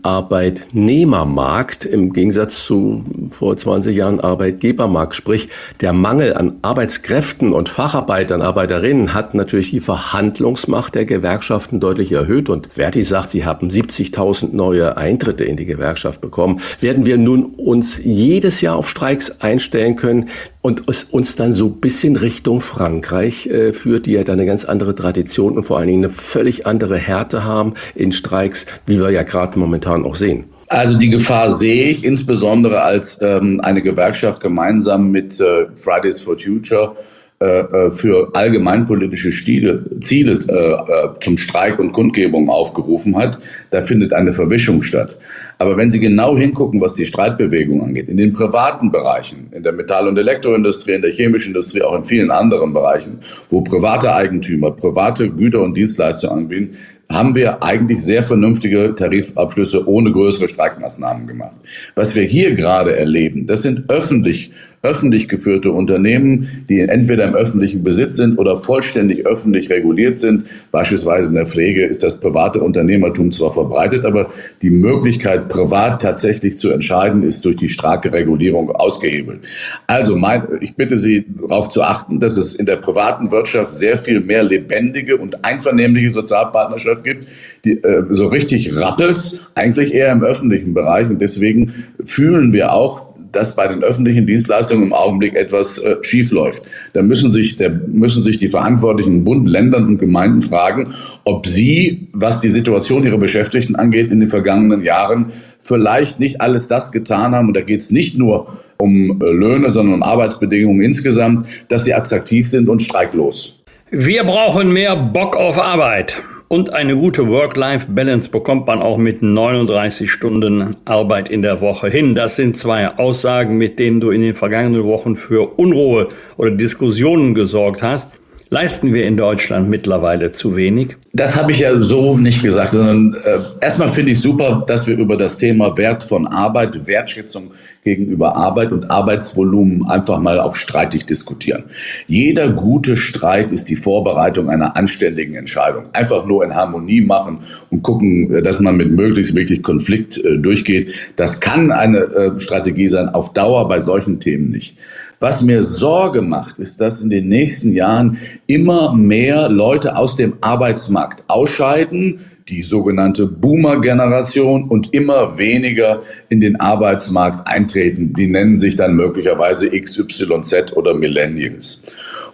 Arbeitnehmermarkt 0.86 1.86
im 1.86 2.14
Gegensatz 2.14 2.64
zu 2.64 3.04
vor 3.32 3.58
20 3.58 3.98
Jahren 3.98 4.20
Arbeitgebermarkt. 4.20 5.16
Sprich, 5.16 5.50
der 5.82 5.94
Mangel 5.94 6.36
an 6.36 6.58
Arbeitskräften 6.62 7.54
und 7.54 7.70
Facharbeitern, 7.70 8.44
Arbeiterinnen 8.44 9.16
hat 9.16 9.34
natürlich 9.34 9.72
die 9.72 9.80
Verhandlungsmacht 9.80 10.94
der 10.94 11.06
Gewerkschaften 11.06 11.80
deutlich 11.80 12.12
erhöht. 12.12 12.50
Und 12.50 12.70
Verdi 12.76 13.04
sagt, 13.04 13.32
sie 13.32 13.46
haben 13.46 13.70
70.000 13.70 14.50
neue 14.52 14.96
Eintritte 14.96 15.44
in 15.44 15.58
die 15.58 15.66
Gewerkschaft 15.66 16.22
bekommen. 16.22 16.62
Werden 16.82 17.04
wir 17.04 17.18
nun 17.18 17.46
uns 17.46 18.00
jedes 18.04 18.62
Jahr 18.62 18.76
auf 18.76 18.88
Streiks 18.88 19.42
einstellen 19.42 19.96
können 19.96 20.30
und 20.62 20.84
es 20.88 21.04
uns 21.04 21.36
dann 21.36 21.52
so 21.52 21.66
ein 21.66 21.80
bisschen 21.80 22.16
Richtung 22.16 22.62
Frankreich 22.62 23.48
äh, 23.48 23.74
führt, 23.74 24.06
die 24.06 24.12
ja 24.12 24.24
da 24.24 24.34
eine 24.34 24.46
ganz 24.46 24.66
andere 24.66 24.94
Tradition 24.94 25.58
und 25.58 25.64
vor 25.64 25.80
allen 25.80 25.88
Dingen 25.88 26.04
eine 26.04 26.14
völlig 26.14 26.68
andere 26.68 26.98
Härte 26.98 27.44
haben 27.44 27.74
in 27.96 28.12
Streiks, 28.12 28.68
wie 28.86 29.00
wir 29.00 29.10
ja 29.10 29.24
gerade 29.24 29.58
momentan 29.58 30.06
auch 30.06 30.16
sehen. 30.16 30.46
Also 30.68 30.98
die 30.98 31.10
Gefahr 31.10 31.52
sehe 31.52 31.86
ich 31.86 32.04
insbesondere 32.04 32.82
als 32.82 33.20
ähm, 33.22 33.62
eine 33.62 33.82
Gewerkschaft 33.82 34.42
gemeinsam 34.42 35.12
mit 35.12 35.40
äh, 35.40 35.68
Fridays 35.76 36.22
for 36.22 36.40
Future 36.40 36.96
äh, 37.38 37.88
äh, 37.88 37.92
für 37.92 38.32
allgemeinpolitische 38.34 39.34
Stile, 39.34 39.84
Ziele 40.00 40.40
äh, 40.48 40.54
äh, 40.54 41.10
zum 41.20 41.38
Streik 41.38 41.80
und 41.80 41.92
Kundgebung 41.92 42.50
aufgerufen 42.50 43.18
hat, 43.18 43.40
da 43.72 43.82
findet 43.82 44.14
eine 44.14 44.32
Verwischung 44.32 44.82
statt. 44.82 45.18
Aber 45.58 45.76
wenn 45.76 45.90
Sie 45.90 46.00
genau 46.00 46.38
hingucken, 46.38 46.80
was 46.80 46.96
die 46.96 47.06
Streitbewegung 47.06 47.84
angeht, 47.84 48.08
in 48.08 48.16
den 48.16 48.32
privaten 48.32 48.90
Bereichen, 48.90 49.50
in 49.52 49.64
der 49.64 49.74
Metall- 49.74 50.08
und 50.08 50.18
Elektroindustrie, 50.18 50.94
in 50.94 51.02
der 51.02 51.12
chemischen 51.12 51.50
Industrie, 51.50 51.82
auch 51.82 51.96
in 51.96 52.06
vielen 52.06 52.32
anderen 52.32 52.74
Bereichen, 52.74 53.20
wo 53.50 53.60
private 53.60 54.14
Eigentümer 54.14 54.72
private 54.72 55.30
Güter 55.30 55.62
und 55.62 55.76
Dienstleistungen 55.76 56.38
anbieten, 56.38 56.78
haben 57.10 57.36
wir 57.36 57.64
eigentlich 57.64 58.04
sehr 58.04 58.24
vernünftige 58.24 58.96
Tarifabschlüsse 58.96 59.88
ohne 59.88 60.12
größere 60.12 60.50
Streikmaßnahmen 60.50 61.28
gemacht. 61.28 61.58
Was 61.96 62.16
wir 62.16 62.24
hier 62.24 62.54
gerade 62.54 62.96
erleben, 62.96 63.48
das 63.48 63.62
sind 63.62 63.90
öffentlich 63.90 64.52
öffentlich 64.86 65.28
geführte 65.28 65.72
Unternehmen, 65.72 66.66
die 66.70 66.80
entweder 66.80 67.26
im 67.26 67.36
öffentlichen 67.36 67.84
Besitz 67.84 68.16
sind 68.16 68.38
oder 68.38 68.58
vollständig 68.58 69.26
öffentlich 69.26 69.70
reguliert 69.70 70.18
sind. 70.18 70.46
Beispielsweise 70.72 71.30
in 71.30 71.36
der 71.36 71.46
Pflege 71.46 71.86
ist 71.86 72.04
das 72.04 72.20
private 72.20 72.62
Unternehmertum 72.62 73.32
zwar 73.32 73.52
verbreitet, 73.52 74.06
aber 74.06 74.30
die 74.62 74.70
Möglichkeit, 74.70 75.50
privat 75.50 76.02
tatsächlich 76.02 76.58
zu 76.58 76.72
entscheiden, 76.72 77.24
ist 77.24 77.44
durch 77.46 77.56
die 77.58 77.70
starke 77.70 78.14
Regulierung 78.14 78.72
ausgehebelt. 78.72 79.40
Also 79.88 80.16
mein, 80.16 80.44
ich 80.62 80.76
bitte 80.76 80.98
Sie 80.98 81.26
darauf 81.42 81.70
zu 81.70 81.82
achten, 81.82 82.20
dass 82.20 82.38
es 82.38 82.54
in 82.54 82.66
der 82.66 82.78
privaten 82.78 83.32
Wirtschaft 83.32 83.72
sehr 83.72 83.98
viel 83.98 84.22
mehr 84.22 84.44
lebendige 84.44 85.18
und 85.18 85.44
einvernehmliche 85.44 86.12
Sozialpartnerschaft 86.12 87.04
gibt, 87.04 87.28
die 87.66 87.84
äh, 87.84 88.04
so 88.12 88.28
richtig 88.28 88.76
rappelt, 88.80 89.40
eigentlich 89.56 89.94
eher 89.94 90.12
im 90.12 90.24
öffentlichen 90.24 90.74
Bereich. 90.74 91.10
Und 91.10 91.20
deswegen 91.20 91.86
fühlen 92.04 92.54
wir 92.54 92.74
auch, 92.74 93.05
dass 93.36 93.56
bei 93.56 93.68
den 93.68 93.84
öffentlichen 93.84 94.26
Dienstleistungen 94.26 94.84
im 94.84 94.94
Augenblick 94.94 95.36
etwas 95.36 95.78
äh, 95.78 95.98
schief 96.02 96.32
läuft. 96.32 96.64
Da 96.94 97.02
müssen 97.02 97.32
sich, 97.32 97.58
da 97.58 97.70
müssen 97.70 98.24
sich 98.24 98.38
die 98.38 98.48
Verantwortlichen 98.48 99.24
Bund, 99.24 99.48
Ländern 99.48 99.86
und 99.86 99.98
Gemeinden 100.00 100.42
fragen, 100.42 100.94
ob 101.24 101.48
sie, 101.48 102.08
was 102.14 102.42
die 102.42 102.50
Situation 102.50 103.04
ihrer 103.04 103.18
Beschäftigten 103.18 103.76
angeht, 103.76 104.12
in 104.12 104.20
den 104.20 104.30
vergangenen 104.30 104.84
Jahren 104.84 105.34
vielleicht 105.62 106.20
nicht 106.20 106.42
alles 106.42 106.68
das 106.68 106.92
getan 106.92 107.36
haben. 107.36 107.50
Und 107.50 107.56
da 107.56 107.62
geht 107.62 107.82
es 107.82 107.92
nicht 107.92 108.18
nur 108.18 108.58
um 108.78 109.22
äh, 109.22 109.26
Löhne, 109.26 109.72
sondern 109.72 109.96
um 109.96 110.04
Arbeitsbedingungen 110.04 110.82
insgesamt, 110.82 111.48
dass 111.70 111.84
sie 111.84 111.94
attraktiv 111.94 112.48
sind 112.48 112.70
und 112.70 112.82
streiklos. 112.82 113.64
Wir 113.92 114.24
brauchen 114.24 114.74
mehr 114.74 114.96
Bock 114.96 115.36
auf 115.36 115.62
Arbeit. 115.62 116.18
Und 116.48 116.72
eine 116.72 116.96
gute 116.96 117.28
Work-Life-Balance 117.28 118.30
bekommt 118.30 118.68
man 118.68 118.80
auch 118.80 118.98
mit 118.98 119.24
39 119.24 120.12
Stunden 120.12 120.76
Arbeit 120.86 121.28
in 121.28 121.42
der 121.42 121.60
Woche 121.60 121.90
hin. 121.90 122.14
Das 122.14 122.36
sind 122.36 122.56
zwei 122.56 122.88
Aussagen, 123.00 123.58
mit 123.58 123.80
denen 123.80 124.00
du 124.00 124.12
in 124.12 124.22
den 124.22 124.36
vergangenen 124.36 124.84
Wochen 124.84 125.16
für 125.16 125.58
Unruhe 125.58 126.10
oder 126.38 126.52
Diskussionen 126.52 127.34
gesorgt 127.34 127.82
hast. 127.82 128.12
Leisten 128.50 128.94
wir 128.94 129.06
in 129.06 129.18
Deutschland 129.18 129.70
mittlerweile 129.70 130.32
zu 130.32 130.56
wenig? 130.56 130.96
Das 131.14 131.36
habe 131.36 131.52
ich 131.52 131.60
ja 131.60 131.82
so 131.82 132.18
nicht 132.18 132.44
gesagt, 132.44 132.70
sondern 132.70 133.16
äh, 133.24 133.40
erstmal 133.60 133.92
finde 133.92 134.12
ich 134.12 134.20
super, 134.20 134.64
dass 134.68 134.86
wir 134.86 134.98
über 134.98 135.18
das 135.18 135.38
Thema 135.38 135.76
Wert 135.78 136.04
von 136.04 136.28
Arbeit, 136.28 136.86
Wertschätzung 136.86 137.52
gegenüber 137.84 138.36
Arbeit 138.36 138.72
und 138.72 138.90
Arbeitsvolumen 138.92 139.88
einfach 139.88 140.20
mal 140.20 140.40
auch 140.40 140.56
streitig 140.56 141.06
diskutieren. 141.06 141.66
Jeder 142.08 142.50
gute 142.50 142.98
Streit 142.98 143.52
ist 143.52 143.70
die 143.70 143.76
Vorbereitung 143.76 144.50
einer 144.50 144.76
anständigen 144.76 145.36
Entscheidung. 145.36 145.86
Einfach 145.94 146.26
nur 146.26 146.44
in 146.44 146.56
Harmonie 146.56 147.02
machen 147.02 147.40
und 147.70 147.84
gucken, 147.84 148.44
dass 148.44 148.60
man 148.60 148.76
mit 148.76 148.92
möglichst 148.92 149.36
wirklich 149.36 149.64
Konflikt 149.64 150.18
äh, 150.24 150.38
durchgeht. 150.38 150.94
Das 151.16 151.40
kann 151.40 151.72
eine 151.72 152.00
äh, 152.00 152.40
Strategie 152.40 152.88
sein, 152.88 153.10
auf 153.10 153.34
Dauer 153.34 153.68
bei 153.68 153.80
solchen 153.82 154.20
Themen 154.20 154.50
nicht. 154.50 154.78
Was 155.26 155.42
mir 155.42 155.64
Sorge 155.64 156.22
macht, 156.22 156.60
ist, 156.60 156.80
dass 156.80 157.02
in 157.02 157.10
den 157.10 157.28
nächsten 157.30 157.74
Jahren 157.74 158.20
immer 158.46 158.94
mehr 158.94 159.50
Leute 159.50 159.98
aus 159.98 160.16
dem 160.16 160.36
Arbeitsmarkt 160.42 161.24
ausscheiden, 161.28 162.20
die 162.50 162.62
sogenannte 162.62 163.26
Boomer-Generation 163.26 164.70
und 164.70 164.94
immer 164.94 165.38
weniger 165.38 166.02
in 166.30 166.40
den 166.40 166.60
Arbeitsmarkt 166.60 167.48
eintreten. 167.48 168.14
Die 168.14 168.28
nennen 168.28 168.60
sich 168.60 168.76
dann 168.76 168.96
möglicherweise 168.96 169.70
XYZ 169.70 170.74
oder 170.74 170.94
Millennials. 170.94 171.82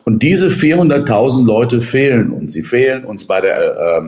Und 0.03 0.24
diese 0.24 0.50
400.000 0.50 1.46
Leute 1.46 1.82
fehlen 1.82 2.32
uns. 2.32 2.53
Sie 2.53 2.63
fehlen 2.63 3.03
uns 3.03 3.25
bei 3.25 3.39
der 3.39 4.03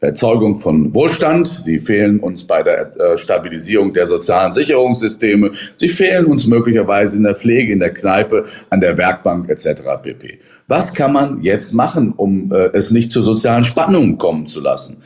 äh, 0.00 0.06
Erzeugung 0.06 0.58
von 0.58 0.94
Wohlstand. 0.94 1.48
Sie 1.64 1.80
fehlen 1.80 2.20
uns 2.20 2.44
bei 2.44 2.62
der 2.62 2.94
äh, 2.96 3.18
Stabilisierung 3.18 3.94
der 3.94 4.06
sozialen 4.06 4.52
Sicherungssysteme. 4.52 5.52
Sie 5.74 5.88
fehlen 5.88 6.26
uns 6.26 6.46
möglicherweise 6.46 7.16
in 7.16 7.24
der 7.24 7.34
Pflege, 7.34 7.72
in 7.72 7.80
der 7.80 7.94
Kneipe, 7.94 8.44
an 8.68 8.80
der 8.80 8.96
Werkbank 8.98 9.48
etc. 9.48 9.82
pp. 10.02 10.38
Was 10.68 10.92
kann 10.92 11.14
man 11.14 11.42
jetzt 11.42 11.72
machen, 11.72 12.12
um 12.14 12.52
äh, 12.52 12.68
es 12.74 12.90
nicht 12.90 13.10
zu 13.10 13.22
sozialen 13.22 13.64
Spannungen 13.64 14.18
kommen 14.18 14.46
zu 14.46 14.60
lassen? 14.60 14.98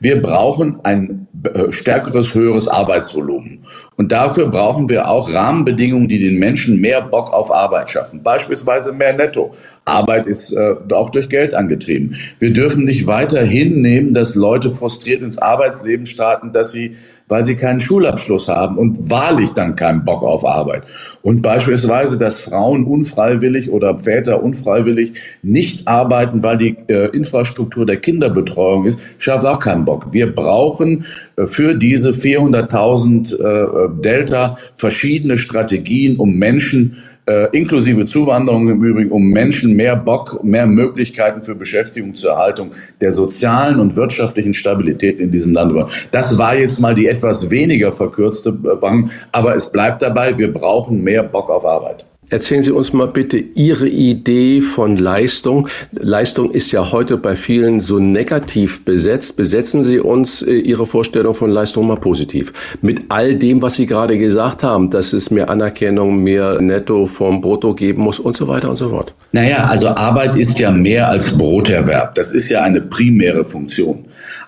Wir 0.00 0.20
brauchen 0.20 0.80
ein 0.82 1.28
äh, 1.44 1.72
stärkeres, 1.72 2.34
höheres 2.34 2.68
Arbeitsvolumen. 2.68 3.66
Und 3.96 4.12
dafür 4.12 4.46
brauchen 4.46 4.88
wir 4.88 5.08
auch 5.08 5.32
Rahmenbedingungen, 5.32 6.08
die 6.08 6.18
den 6.18 6.38
Menschen 6.38 6.80
mehr 6.80 7.02
Bock 7.02 7.32
auf 7.32 7.52
Arbeit 7.52 7.90
schaffen. 7.90 8.22
Beispielsweise 8.22 8.92
mehr 8.92 9.12
Netto. 9.12 9.54
Arbeit 9.90 10.26
ist 10.26 10.52
äh, 10.52 10.76
auch 10.92 11.10
durch 11.10 11.28
Geld 11.28 11.54
angetrieben. 11.54 12.16
Wir 12.38 12.52
dürfen 12.52 12.84
nicht 12.84 13.06
weiter 13.06 13.42
hinnehmen, 13.42 14.14
dass 14.14 14.34
Leute 14.34 14.70
frustriert 14.70 15.22
ins 15.22 15.38
Arbeitsleben 15.38 16.06
starten, 16.06 16.52
dass 16.52 16.72
sie, 16.72 16.96
weil 17.28 17.44
sie 17.44 17.56
keinen 17.56 17.80
Schulabschluss 17.80 18.48
haben 18.48 18.78
und 18.78 19.10
wahrlich 19.10 19.50
dann 19.50 19.76
keinen 19.76 20.04
Bock 20.04 20.22
auf 20.22 20.44
Arbeit. 20.44 20.84
Und 21.22 21.42
beispielsweise, 21.42 22.18
dass 22.18 22.40
Frauen 22.40 22.84
unfreiwillig 22.84 23.70
oder 23.70 23.98
Väter 23.98 24.42
unfreiwillig 24.42 25.12
nicht 25.42 25.86
arbeiten, 25.86 26.42
weil 26.42 26.58
die 26.58 26.76
äh, 26.88 27.14
Infrastruktur 27.14 27.84
der 27.84 27.98
Kinderbetreuung 27.98 28.86
ist, 28.86 29.00
schafft 29.18 29.44
auch 29.44 29.58
keinen 29.58 29.84
Bock. 29.84 30.12
Wir 30.12 30.34
brauchen 30.34 31.04
äh, 31.36 31.46
für 31.46 31.74
diese 31.74 32.12
400.000 32.12 33.34
äh, 33.38 34.02
Delta 34.02 34.56
verschiedene 34.76 35.38
Strategien, 35.38 36.16
um 36.16 36.34
Menschen 36.36 36.96
äh, 37.30 37.56
inklusive 37.56 38.04
Zuwanderung 38.06 38.68
im 38.68 38.82
Übrigen, 38.82 39.12
um 39.12 39.28
Menschen 39.28 39.76
mehr 39.76 39.94
Bock, 39.94 40.42
mehr 40.42 40.66
Möglichkeiten 40.66 41.42
für 41.42 41.54
Beschäftigung 41.54 42.14
zur 42.14 42.32
Erhaltung 42.32 42.72
der 43.00 43.12
sozialen 43.12 43.78
und 43.78 43.94
wirtschaftlichen 43.94 44.52
Stabilität 44.52 45.20
in 45.20 45.30
diesem 45.30 45.52
Land. 45.52 45.70
Das 46.10 46.38
war 46.38 46.56
jetzt 46.56 46.80
mal 46.80 46.94
die 46.94 47.06
etwas 47.06 47.48
weniger 47.50 47.92
verkürzte 47.92 48.50
Bank, 48.50 49.10
aber 49.30 49.54
es 49.54 49.70
bleibt 49.70 50.02
dabei, 50.02 50.36
wir 50.38 50.52
brauchen 50.52 51.02
mehr 51.04 51.22
Bock 51.22 51.50
auf 51.50 51.64
Arbeit. 51.64 52.09
Erzählen 52.30 52.62
Sie 52.62 52.70
uns 52.70 52.92
mal 52.92 53.08
bitte 53.08 53.38
Ihre 53.38 53.88
Idee 53.88 54.60
von 54.60 54.96
Leistung. 54.96 55.66
Leistung 55.90 56.52
ist 56.52 56.70
ja 56.70 56.92
heute 56.92 57.16
bei 57.16 57.34
vielen 57.34 57.80
so 57.80 57.98
negativ 57.98 58.84
besetzt. 58.84 59.36
Besetzen 59.36 59.82
Sie 59.82 59.98
uns 59.98 60.40
äh, 60.40 60.52
Ihre 60.52 60.86
Vorstellung 60.86 61.34
von 61.34 61.50
Leistung 61.50 61.88
mal 61.88 61.96
positiv. 61.96 62.52
Mit 62.82 63.02
all 63.08 63.34
dem, 63.34 63.62
was 63.62 63.74
Sie 63.74 63.86
gerade 63.86 64.16
gesagt 64.16 64.62
haben, 64.62 64.90
dass 64.90 65.12
es 65.12 65.32
mehr 65.32 65.50
Anerkennung, 65.50 66.22
mehr 66.22 66.60
Netto 66.60 67.08
vom 67.08 67.40
Brutto 67.40 67.74
geben 67.74 68.02
muss 68.02 68.20
und 68.20 68.36
so 68.36 68.46
weiter 68.46 68.70
und 68.70 68.76
so 68.76 68.90
fort. 68.90 69.12
Naja, 69.32 69.64
also 69.64 69.88
Arbeit 69.88 70.36
ist 70.36 70.60
ja 70.60 70.70
mehr 70.70 71.08
als 71.08 71.36
Broterwerb. 71.36 72.14
Das 72.14 72.32
ist 72.32 72.48
ja 72.48 72.62
eine 72.62 72.80
primäre 72.80 73.44
Funktion. 73.44 74.04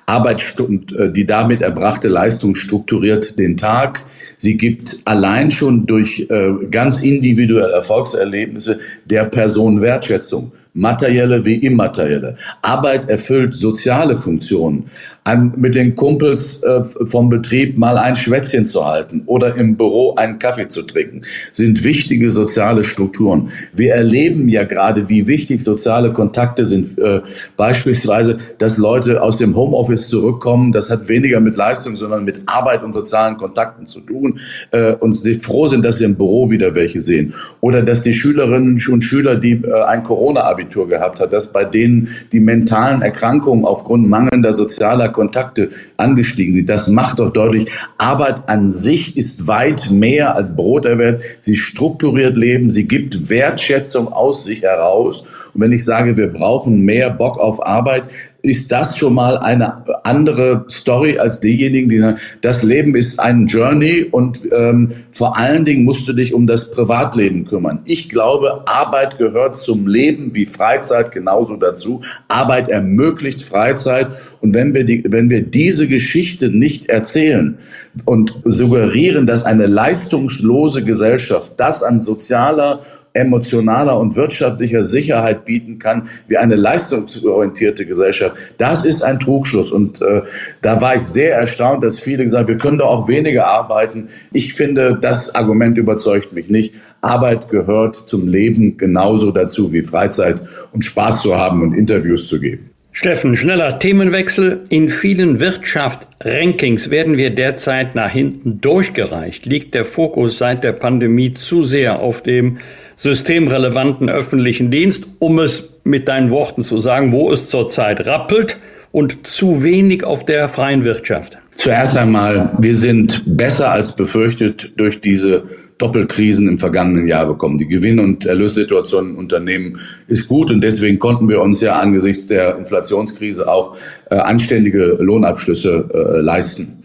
Arbeit, 0.06 0.42
äh, 0.58 1.10
die 1.10 1.24
damit 1.26 1.62
erbrachte 1.62 2.08
Leistung 2.08 2.54
strukturiert 2.54 3.38
den 3.38 3.56
Tag. 3.56 4.04
Sie 4.38 4.56
gibt 4.56 5.00
allein 5.04 5.50
schon 5.50 5.86
durch 5.86 6.26
äh, 6.28 6.50
ganz 6.70 7.02
individuelle 7.02 7.72
Erfolgserlebnisse 7.72 8.78
der 9.04 9.24
Person 9.24 9.80
Wertschätzung 9.80 10.52
materielle 10.74 11.44
wie 11.44 11.56
immaterielle. 11.56 12.36
Arbeit 12.62 13.08
erfüllt 13.08 13.54
soziale 13.54 14.16
Funktionen 14.16 14.90
an, 15.24 15.52
mit 15.56 15.74
den 15.76 15.94
Kumpels 15.94 16.62
äh, 16.62 16.82
vom 16.82 17.28
Betrieb 17.28 17.78
mal 17.78 17.96
ein 17.96 18.16
Schwätzchen 18.16 18.66
zu 18.66 18.84
halten 18.84 19.22
oder 19.26 19.54
im 19.54 19.76
Büro 19.76 20.14
einen 20.16 20.38
Kaffee 20.40 20.66
zu 20.66 20.82
trinken, 20.82 21.22
sind 21.52 21.84
wichtige 21.84 22.28
soziale 22.28 22.82
Strukturen. 22.82 23.50
Wir 23.72 23.94
erleben 23.94 24.48
ja 24.48 24.64
gerade, 24.64 25.08
wie 25.08 25.28
wichtig 25.28 25.62
soziale 25.62 26.12
Kontakte 26.12 26.66
sind. 26.66 26.98
Äh, 26.98 27.20
beispielsweise, 27.56 28.38
dass 28.58 28.78
Leute 28.78 29.22
aus 29.22 29.38
dem 29.38 29.54
Homeoffice 29.54 30.08
zurückkommen, 30.08 30.72
das 30.72 30.90
hat 30.90 31.08
weniger 31.08 31.38
mit 31.38 31.56
Leistung, 31.56 31.96
sondern 31.96 32.24
mit 32.24 32.42
Arbeit 32.46 32.82
und 32.82 32.92
sozialen 32.92 33.36
Kontakten 33.36 33.86
zu 33.86 34.00
tun 34.00 34.40
äh, 34.72 34.94
und 34.94 35.12
sie 35.12 35.36
froh 35.36 35.68
sind, 35.68 35.84
dass 35.84 35.98
sie 35.98 36.04
im 36.04 36.16
Büro 36.16 36.50
wieder 36.50 36.74
welche 36.74 37.00
sehen. 37.00 37.34
Oder 37.60 37.82
dass 37.82 38.02
die 38.02 38.14
Schülerinnen 38.14 38.82
und 38.90 39.02
Schüler, 39.02 39.36
die 39.36 39.52
äh, 39.52 39.82
ein 39.84 40.02
Corona-Abitur 40.02 40.88
gehabt 40.88 41.20
haben, 41.20 41.30
dass 41.30 41.52
bei 41.52 41.64
denen 41.64 42.08
die 42.32 42.40
mentalen 42.40 43.02
Erkrankungen 43.02 43.64
aufgrund 43.64 44.08
mangelnder 44.08 44.52
sozialer 44.52 45.11
Kontakte 45.12 45.70
angestiegen 45.96 46.54
sind. 46.54 46.68
Das 46.68 46.88
macht 46.88 47.18
doch 47.18 47.32
deutlich, 47.32 47.70
Arbeit 47.98 48.48
an 48.48 48.70
sich 48.70 49.16
ist 49.16 49.46
weit 49.46 49.90
mehr 49.90 50.34
als 50.36 50.54
Broterwerb. 50.56 51.20
Sie 51.40 51.56
strukturiert 51.56 52.36
Leben, 52.36 52.70
sie 52.70 52.88
gibt 52.88 53.30
Wertschätzung 53.30 54.12
aus 54.12 54.44
sich 54.44 54.62
heraus. 54.62 55.24
Und 55.54 55.60
wenn 55.60 55.72
ich 55.72 55.84
sage, 55.84 56.16
wir 56.16 56.28
brauchen 56.28 56.80
mehr 56.80 57.10
Bock 57.10 57.38
auf 57.38 57.64
Arbeit, 57.64 58.04
ist 58.42 58.72
das 58.72 58.98
schon 58.98 59.14
mal 59.14 59.38
eine 59.38 59.84
andere 60.04 60.64
Story 60.68 61.16
als 61.16 61.38
diejenigen, 61.38 61.88
die 61.88 61.98
sagen, 61.98 62.18
das 62.40 62.64
Leben 62.64 62.96
ist 62.96 63.20
ein 63.20 63.46
Journey 63.46 64.04
und 64.10 64.40
ähm, 64.52 64.92
vor 65.12 65.38
allen 65.38 65.64
Dingen 65.64 65.84
musst 65.84 66.08
du 66.08 66.12
dich 66.12 66.34
um 66.34 66.48
das 66.48 66.72
Privatleben 66.72 67.44
kümmern. 67.44 67.78
Ich 67.84 68.08
glaube, 68.08 68.64
Arbeit 68.66 69.16
gehört 69.16 69.56
zum 69.56 69.86
Leben 69.86 70.34
wie 70.34 70.46
Freizeit 70.46 71.12
genauso 71.12 71.56
dazu. 71.56 72.00
Arbeit 72.26 72.68
ermöglicht 72.68 73.42
Freizeit 73.42 74.08
und 74.40 74.54
wenn 74.54 74.74
wir, 74.74 74.84
die, 74.84 75.04
wenn 75.06 75.30
wir 75.30 75.42
diese 75.42 75.86
Geschichte 75.86 76.48
nicht 76.48 76.88
erzählen 76.88 77.58
und 78.04 78.34
suggerieren, 78.44 79.26
dass 79.26 79.44
eine 79.44 79.66
leistungslose 79.66 80.82
Gesellschaft 80.82 81.52
das 81.58 81.84
an 81.84 82.00
sozialer 82.00 82.80
emotionaler 83.14 83.98
und 83.98 84.16
wirtschaftlicher 84.16 84.84
Sicherheit 84.84 85.44
bieten 85.44 85.78
kann 85.78 86.08
wie 86.28 86.36
eine 86.36 86.56
leistungsorientierte 86.56 87.86
Gesellschaft. 87.86 88.36
Das 88.58 88.84
ist 88.84 89.02
ein 89.02 89.20
Trugschluss. 89.20 89.70
Und 89.72 90.00
äh, 90.00 90.22
da 90.62 90.80
war 90.80 90.96
ich 90.96 91.04
sehr 91.04 91.34
erstaunt, 91.34 91.84
dass 91.84 91.98
viele 91.98 92.24
gesagt 92.24 92.42
haben, 92.42 92.48
wir 92.48 92.58
können 92.58 92.78
doch 92.78 92.88
auch 92.88 93.08
weniger 93.08 93.46
arbeiten. 93.46 94.08
Ich 94.32 94.54
finde, 94.54 94.98
das 95.00 95.34
Argument 95.34 95.76
überzeugt 95.78 96.32
mich 96.32 96.48
nicht. 96.48 96.74
Arbeit 97.00 97.48
gehört 97.48 97.96
zum 97.96 98.28
Leben 98.28 98.76
genauso 98.76 99.30
dazu 99.30 99.72
wie 99.72 99.82
Freizeit 99.82 100.40
und 100.72 100.84
Spaß 100.84 101.22
zu 101.22 101.36
haben 101.36 101.62
und 101.62 101.74
Interviews 101.74 102.28
zu 102.28 102.40
geben. 102.40 102.70
Steffen, 102.94 103.36
schneller 103.36 103.78
Themenwechsel. 103.78 104.64
In 104.68 104.90
vielen 104.90 105.40
Wirtschaftsrankings 105.40 106.90
werden 106.90 107.16
wir 107.16 107.30
derzeit 107.30 107.94
nach 107.94 108.10
hinten 108.10 108.60
durchgereicht. 108.60 109.46
Liegt 109.46 109.74
der 109.74 109.86
Fokus 109.86 110.36
seit 110.36 110.62
der 110.62 110.72
Pandemie 110.72 111.32
zu 111.32 111.62
sehr 111.62 112.00
auf 112.00 112.22
dem 112.22 112.58
systemrelevanten 113.02 114.08
öffentlichen 114.08 114.70
Dienst, 114.70 115.08
um 115.18 115.40
es 115.40 115.70
mit 115.82 116.06
deinen 116.06 116.30
Worten 116.30 116.62
zu 116.62 116.78
sagen, 116.78 117.10
wo 117.10 117.32
es 117.32 117.50
zurzeit 117.50 118.06
rappelt 118.06 118.58
und 118.92 119.26
zu 119.26 119.64
wenig 119.64 120.04
auf 120.04 120.24
der 120.24 120.48
freien 120.48 120.84
Wirtschaft? 120.84 121.36
Zuerst 121.56 121.98
einmal, 121.98 122.52
wir 122.60 122.76
sind 122.76 123.24
besser 123.26 123.72
als 123.72 123.96
befürchtet 123.96 124.70
durch 124.76 125.00
diese 125.00 125.42
Doppelkrisen 125.78 126.46
im 126.46 126.58
vergangenen 126.58 127.08
Jahr 127.08 127.26
bekommen. 127.26 127.58
Die 127.58 127.66
Gewinn- 127.66 127.98
und 127.98 128.24
Erlössituation 128.24 129.10
im 129.10 129.18
Unternehmen 129.18 129.80
ist 130.06 130.28
gut 130.28 130.52
und 130.52 130.60
deswegen 130.60 131.00
konnten 131.00 131.28
wir 131.28 131.40
uns 131.40 131.60
ja 131.60 131.72
angesichts 131.80 132.28
der 132.28 132.56
Inflationskrise 132.56 133.50
auch 133.50 133.76
äh, 134.10 134.14
anständige 134.14 134.96
Lohnabschlüsse 135.00 135.88
äh, 135.92 136.20
leisten. 136.20 136.78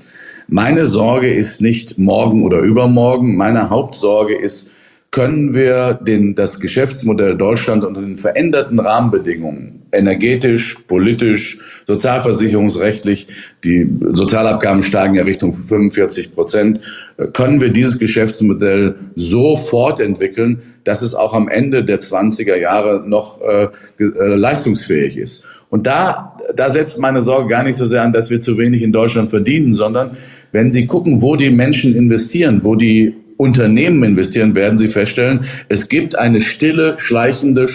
Meine 0.48 0.88
Sorge 0.88 1.32
ist 1.32 1.62
nicht 1.62 2.00
morgen 2.00 2.44
oder 2.44 2.62
übermorgen. 2.62 3.38
Meine 3.38 3.70
Hauptsorge 3.70 4.36
ist, 4.36 4.72
können 5.18 5.56
wir 5.56 5.96
den, 5.96 6.36
das 6.36 6.60
Geschäftsmodell 6.60 7.36
Deutschland 7.36 7.84
unter 7.84 8.02
den 8.02 8.18
veränderten 8.18 8.80
Rahmenbedingungen, 8.80 9.82
energetisch, 9.92 10.78
politisch, 10.88 11.58
sozialversicherungsrechtlich, 11.88 13.28
die 13.64 13.90
Sozialabgaben 14.12 14.84
steigen 14.84 15.16
ja 15.16 15.24
Richtung 15.24 15.56
45 15.56 16.36
Prozent, 16.36 16.82
können 17.34 17.60
wir 17.62 17.70
dieses 17.70 17.98
Geschäftsmodell 17.98 18.94
so 19.16 19.56
fortentwickeln, 19.56 20.62
dass 20.84 21.02
es 21.02 21.16
auch 21.16 21.34
am 21.34 21.48
Ende 21.48 21.84
der 21.84 22.00
20er 22.00 22.56
Jahre 22.56 23.04
noch 23.04 23.42
äh, 23.42 23.70
äh, 23.98 24.36
leistungsfähig 24.36 25.18
ist. 25.18 25.46
Und 25.72 25.88
da, 25.88 26.38
da 26.56 26.70
setzt 26.70 27.00
meine 27.00 27.24
Sorge 27.24 27.50
gar 27.50 27.64
nicht 27.64 27.78
so 27.78 27.88
sehr 27.88 28.04
an, 28.04 28.14
dass 28.14 28.30
wir 28.30 28.40
zu 28.40 28.60
wenig 28.60 28.84
in 28.84 28.92
Deutschland 28.92 29.32
verdienen, 29.32 29.74
sondern 29.74 30.16
wenn 30.52 30.70
Sie 30.70 30.86
gucken, 30.86 31.24
wo 31.24 31.36
die 31.36 31.50
Menschen 31.50 31.96
investieren, 31.96 32.60
wo 32.62 32.76
die 32.76 33.16
Unternehmen 33.38 34.04
investieren, 34.04 34.56
werden 34.56 34.78
Sie 34.78 34.90
feststellen, 34.90 35.46
es 35.70 35.90
gibt 35.90 36.18
eine 36.18 36.42
stille, 36.42 36.96
schleichende, 36.98 37.68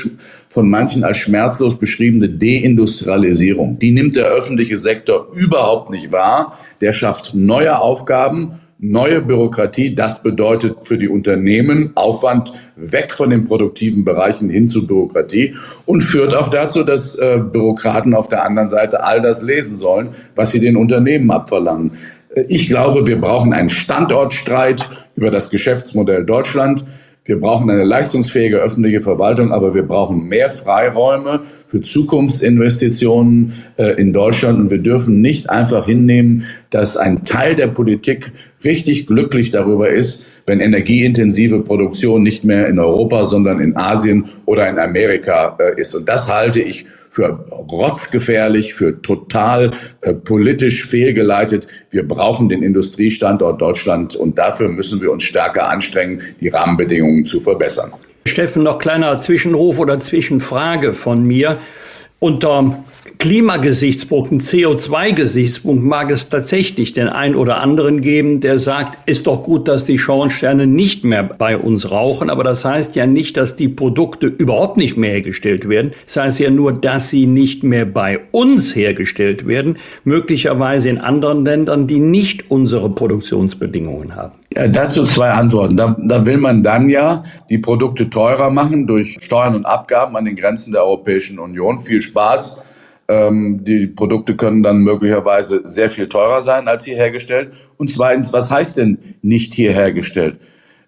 von 0.52 0.68
manchen 0.68 1.02
als 1.02 1.16
schmerzlos 1.16 1.78
beschriebene 1.78 2.28
Deindustrialisierung. 2.28 3.78
Die 3.78 3.90
nimmt 3.90 4.16
der 4.16 4.26
öffentliche 4.26 4.76
Sektor 4.76 5.28
überhaupt 5.34 5.90
nicht 5.90 6.12
wahr. 6.12 6.58
Der 6.82 6.92
schafft 6.92 7.32
neue 7.34 7.78
Aufgaben, 7.78 8.60
neue 8.78 9.22
Bürokratie. 9.22 9.94
Das 9.94 10.22
bedeutet 10.22 10.76
für 10.82 10.98
die 10.98 11.08
Unternehmen 11.08 11.92
Aufwand 11.94 12.52
weg 12.76 13.14
von 13.14 13.30
den 13.30 13.44
produktiven 13.44 14.04
Bereichen 14.04 14.50
hin 14.50 14.68
zu 14.68 14.86
Bürokratie 14.86 15.54
und 15.86 16.02
führt 16.02 16.34
auch 16.34 16.50
dazu, 16.50 16.82
dass 16.82 17.14
äh, 17.14 17.38
Bürokraten 17.38 18.12
auf 18.12 18.28
der 18.28 18.44
anderen 18.44 18.68
Seite 18.68 19.04
all 19.04 19.22
das 19.22 19.42
lesen 19.42 19.78
sollen, 19.78 20.10
was 20.34 20.50
sie 20.50 20.60
den 20.60 20.76
Unternehmen 20.76 21.30
abverlangen. 21.30 21.92
Ich 22.48 22.68
glaube, 22.68 23.06
wir 23.06 23.20
brauchen 23.20 23.52
einen 23.52 23.68
Standortstreit 23.68 24.88
über 25.16 25.30
das 25.30 25.50
Geschäftsmodell 25.50 26.24
Deutschland. 26.24 26.84
Wir 27.24 27.38
brauchen 27.38 27.70
eine 27.70 27.84
leistungsfähige 27.84 28.56
öffentliche 28.56 29.00
Verwaltung, 29.00 29.52
aber 29.52 29.74
wir 29.74 29.84
brauchen 29.84 30.26
mehr 30.26 30.50
Freiräume 30.50 31.40
für 31.68 31.80
Zukunftsinvestitionen 31.80 33.52
äh, 33.76 34.00
in 34.00 34.12
Deutschland. 34.12 34.58
Und 34.58 34.70
wir 34.70 34.78
dürfen 34.78 35.20
nicht 35.20 35.48
einfach 35.48 35.86
hinnehmen, 35.86 36.44
dass 36.70 36.96
ein 36.96 37.24
Teil 37.24 37.54
der 37.54 37.68
Politik 37.68 38.32
richtig 38.64 39.06
glücklich 39.06 39.52
darüber 39.52 39.90
ist, 39.90 40.24
wenn 40.46 40.58
energieintensive 40.58 41.60
Produktion 41.60 42.24
nicht 42.24 42.42
mehr 42.42 42.66
in 42.66 42.80
Europa, 42.80 43.26
sondern 43.26 43.60
in 43.60 43.76
Asien 43.76 44.24
oder 44.44 44.68
in 44.68 44.78
Amerika 44.78 45.56
äh, 45.60 45.80
ist. 45.80 45.94
Und 45.94 46.08
das 46.08 46.32
halte 46.32 46.60
ich 46.60 46.86
für 47.12 47.28
rotzgefährlich, 47.50 48.72
für 48.74 49.02
total 49.02 49.72
äh, 50.00 50.14
politisch 50.14 50.86
fehlgeleitet. 50.86 51.68
Wir 51.90 52.08
brauchen 52.08 52.48
den 52.48 52.62
Industriestandort 52.62 53.60
Deutschland 53.60 54.16
und 54.16 54.38
dafür 54.38 54.70
müssen 54.70 55.00
wir 55.02 55.12
uns 55.12 55.22
stärker 55.22 55.68
anstrengen, 55.68 56.22
die 56.40 56.48
Rahmenbedingungen 56.48 57.26
zu 57.26 57.40
verbessern. 57.40 57.92
Steffen, 58.26 58.62
noch 58.62 58.78
kleiner 58.78 59.18
Zwischenruf 59.18 59.78
oder 59.78 60.00
Zwischenfrage 60.00 60.94
von 60.94 61.22
mir. 61.24 61.58
Unter 62.18 62.82
Klimagesichtspunkten, 63.18 64.40
CO2-Gesichtspunkt 64.40 65.82
mag 65.82 66.10
es 66.12 66.28
tatsächlich 66.28 66.92
den 66.92 67.08
einen 67.08 67.34
oder 67.34 67.60
anderen 67.60 68.00
geben, 68.00 68.40
der 68.40 68.60
sagt, 68.60 68.98
ist 69.08 69.26
doch 69.26 69.42
gut, 69.42 69.66
dass 69.66 69.84
die 69.84 69.98
Schornsteine 69.98 70.68
nicht 70.68 71.02
mehr 71.02 71.24
bei 71.24 71.56
uns 71.56 71.90
rauchen, 71.90 72.30
aber 72.30 72.44
das 72.44 72.64
heißt 72.64 72.94
ja 72.94 73.06
nicht, 73.06 73.36
dass 73.36 73.56
die 73.56 73.68
Produkte 73.68 74.26
überhaupt 74.26 74.76
nicht 74.76 74.96
mehr 74.96 75.10
hergestellt 75.10 75.68
werden. 75.68 75.92
Das 76.04 76.16
heißt 76.16 76.38
ja 76.38 76.50
nur, 76.50 76.72
dass 76.72 77.10
sie 77.10 77.26
nicht 77.26 77.64
mehr 77.64 77.86
bei 77.86 78.20
uns 78.30 78.76
hergestellt 78.76 79.48
werden, 79.48 79.78
möglicherweise 80.04 80.88
in 80.88 80.98
anderen 80.98 81.44
Ländern, 81.44 81.88
die 81.88 81.98
nicht 81.98 82.50
unsere 82.52 82.88
Produktionsbedingungen 82.90 84.14
haben. 84.14 84.32
Ja, 84.54 84.68
dazu 84.68 85.04
zwei 85.04 85.30
Antworten. 85.30 85.76
Da, 85.76 85.96
da 85.98 86.24
will 86.24 86.36
man 86.36 86.62
dann 86.62 86.88
ja 86.88 87.24
die 87.50 87.58
Produkte 87.58 88.10
teurer 88.10 88.50
machen 88.50 88.86
durch 88.86 89.18
Steuern 89.20 89.56
und 89.56 89.66
Abgaben 89.66 90.16
an 90.16 90.24
den 90.24 90.36
Grenzen 90.36 90.72
der 90.72 90.84
Europäischen 90.84 91.38
Union. 91.38 91.80
Viel 91.80 92.00
Spaß 92.00 92.58
ähm, 93.12 93.64
die 93.64 93.86
Produkte 93.86 94.36
können 94.36 94.62
dann 94.62 94.78
möglicherweise 94.78 95.62
sehr 95.64 95.90
viel 95.90 96.08
teurer 96.08 96.40
sein 96.40 96.68
als 96.68 96.84
hier 96.84 96.96
hergestellt. 96.96 97.52
Und 97.76 97.90
zweitens, 97.90 98.32
was 98.32 98.50
heißt 98.50 98.76
denn 98.76 98.98
nicht 99.22 99.54
hier 99.54 99.72
hergestellt? 99.72 100.36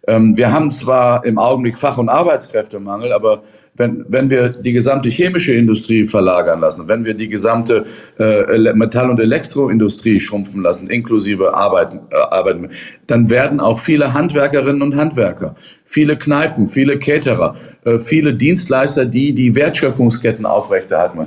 Ähm, 0.06 0.36
wir 0.36 0.52
haben 0.52 0.70
zwar 0.70 1.24
im 1.24 1.38
Augenblick 1.38 1.76
Fach- 1.76 1.98
und 1.98 2.08
Arbeitskräftemangel, 2.08 3.12
aber 3.12 3.42
wenn, 3.76 4.04
wenn 4.08 4.30
wir 4.30 4.50
die 4.50 4.72
gesamte 4.72 5.08
chemische 5.08 5.52
Industrie 5.54 6.06
verlagern 6.06 6.60
lassen, 6.60 6.86
wenn 6.86 7.04
wir 7.04 7.14
die 7.14 7.28
gesamte 7.28 7.84
äh, 8.18 8.72
Metall- 8.72 9.10
und 9.10 9.18
Elektroindustrie 9.18 10.20
schrumpfen 10.20 10.62
lassen, 10.62 10.88
inklusive 10.88 11.54
Arbeiten, 11.54 12.00
äh, 12.10 12.16
Arbeiten, 12.16 12.70
dann 13.08 13.30
werden 13.30 13.58
auch 13.58 13.80
viele 13.80 14.14
Handwerkerinnen 14.14 14.80
und 14.80 14.96
Handwerker, 14.96 15.56
viele 15.84 16.16
Kneipen, 16.16 16.68
viele 16.68 16.98
Caterer, 17.00 17.56
äh, 17.84 17.98
viele 17.98 18.34
Dienstleister, 18.34 19.06
die 19.06 19.32
die 19.32 19.56
Wertschöpfungsketten 19.56 20.46
aufrechterhalten, 20.46 21.26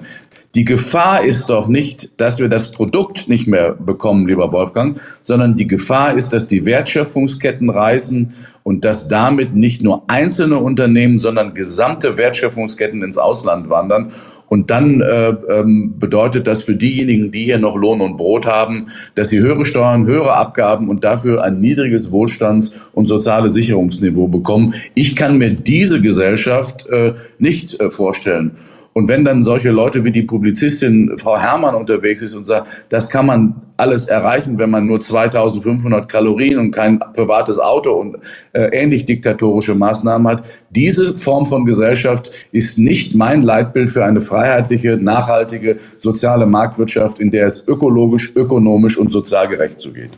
Die 0.56 0.66
Gefahr 0.66 1.24
ist 1.24 1.50
doch 1.50 1.68
nicht, 1.68 2.20
dass 2.20 2.40
wir 2.40 2.48
das 2.48 2.72
Produkt 2.72 3.28
nicht 3.28 3.48
mehr 3.48 3.74
bekommen, 3.74 4.28
lieber 4.28 4.52
Wolfgang, 4.52 5.00
sondern 5.22 5.56
die 5.56 5.68
Gefahr 5.68 6.16
ist, 6.16 6.32
dass 6.32 6.48
die 6.48 6.66
Wertschöpfungsketten 6.66 7.70
reißen 7.70 8.34
und 8.64 8.86
dass 8.86 9.08
damit 9.08 9.56
nicht 9.56 9.84
nur 9.84 10.04
einzelne 10.08 10.58
Unternehmen, 10.58 11.20
sondern 11.20 11.54
gesamte 11.54 12.18
Wertschöpfungsketten 12.18 13.04
ins 13.04 13.18
Ausland 13.18 13.70
wandern. 13.70 14.12
Und 14.50 14.72
dann 14.72 15.02
äh, 15.02 15.30
ähm, 15.30 15.96
bedeutet 16.00 16.48
das 16.48 16.64
für 16.64 16.76
diejenigen, 16.76 17.32
die 17.32 17.44
hier 17.44 17.60
noch 17.60 17.76
Lohn 17.76 18.00
und 18.00 18.16
Brot 18.16 18.46
haben, 18.46 18.88
dass 19.16 19.30
sie 19.30 19.40
höhere 19.40 19.66
Steuern, 19.66 20.06
höhere 20.06 20.34
Abgaben 20.34 20.90
und 20.90 21.04
dafür 21.04 21.44
ein 21.44 21.60
niedriges 21.60 22.12
Wohlstands- 22.12 22.74
und 22.94 23.08
soziale 23.08 23.50
Sicherungsniveau 23.50 24.30
bekommen. 24.30 24.74
Ich 24.96 25.18
kann 25.18 25.38
mir 25.38 25.52
diese 25.52 26.02
Gesellschaft 26.02 26.88
äh, 26.88 27.14
nicht 27.40 27.80
äh, 27.82 27.92
vorstellen. 27.92 28.52
Und 28.98 29.10
wenn 29.10 29.24
dann 29.24 29.44
solche 29.44 29.70
Leute 29.70 30.04
wie 30.06 30.12
die 30.12 30.24
Publizistin 30.24 31.20
Frau 31.20 31.38
Herrmann 31.38 31.76
unterwegs 31.76 32.24
ist 32.24 32.34
und 32.34 32.48
sagt, 32.48 32.68
das 32.90 33.08
kann 33.08 33.28
man 33.28 33.54
alles 33.78 34.08
erreichen, 34.08 34.58
wenn 34.58 34.72
man 34.72 34.88
nur 34.88 35.00
2500 35.00 36.10
Kalorien 36.10 36.58
und 36.58 36.72
kein 36.72 36.98
privates 37.14 37.60
Auto 37.60 37.92
und 37.92 38.18
äh, 38.54 38.70
ähnlich 38.72 39.06
diktatorische 39.06 39.76
Maßnahmen 39.76 40.28
hat. 40.28 40.48
Diese 40.72 41.16
Form 41.16 41.46
von 41.46 41.64
Gesellschaft 41.64 42.32
ist 42.52 42.80
nicht 42.80 43.14
mein 43.14 43.44
Leitbild 43.44 43.92
für 43.92 44.04
eine 44.04 44.20
freiheitliche, 44.20 44.98
nachhaltige, 44.98 45.78
soziale 46.00 46.48
Marktwirtschaft, 46.48 47.20
in 47.20 47.30
der 47.30 47.46
es 47.46 47.68
ökologisch, 47.68 48.36
ökonomisch 48.36 48.98
und 48.98 49.12
sozial 49.12 49.48
gerecht 49.48 49.80
zugeht. 49.80 50.10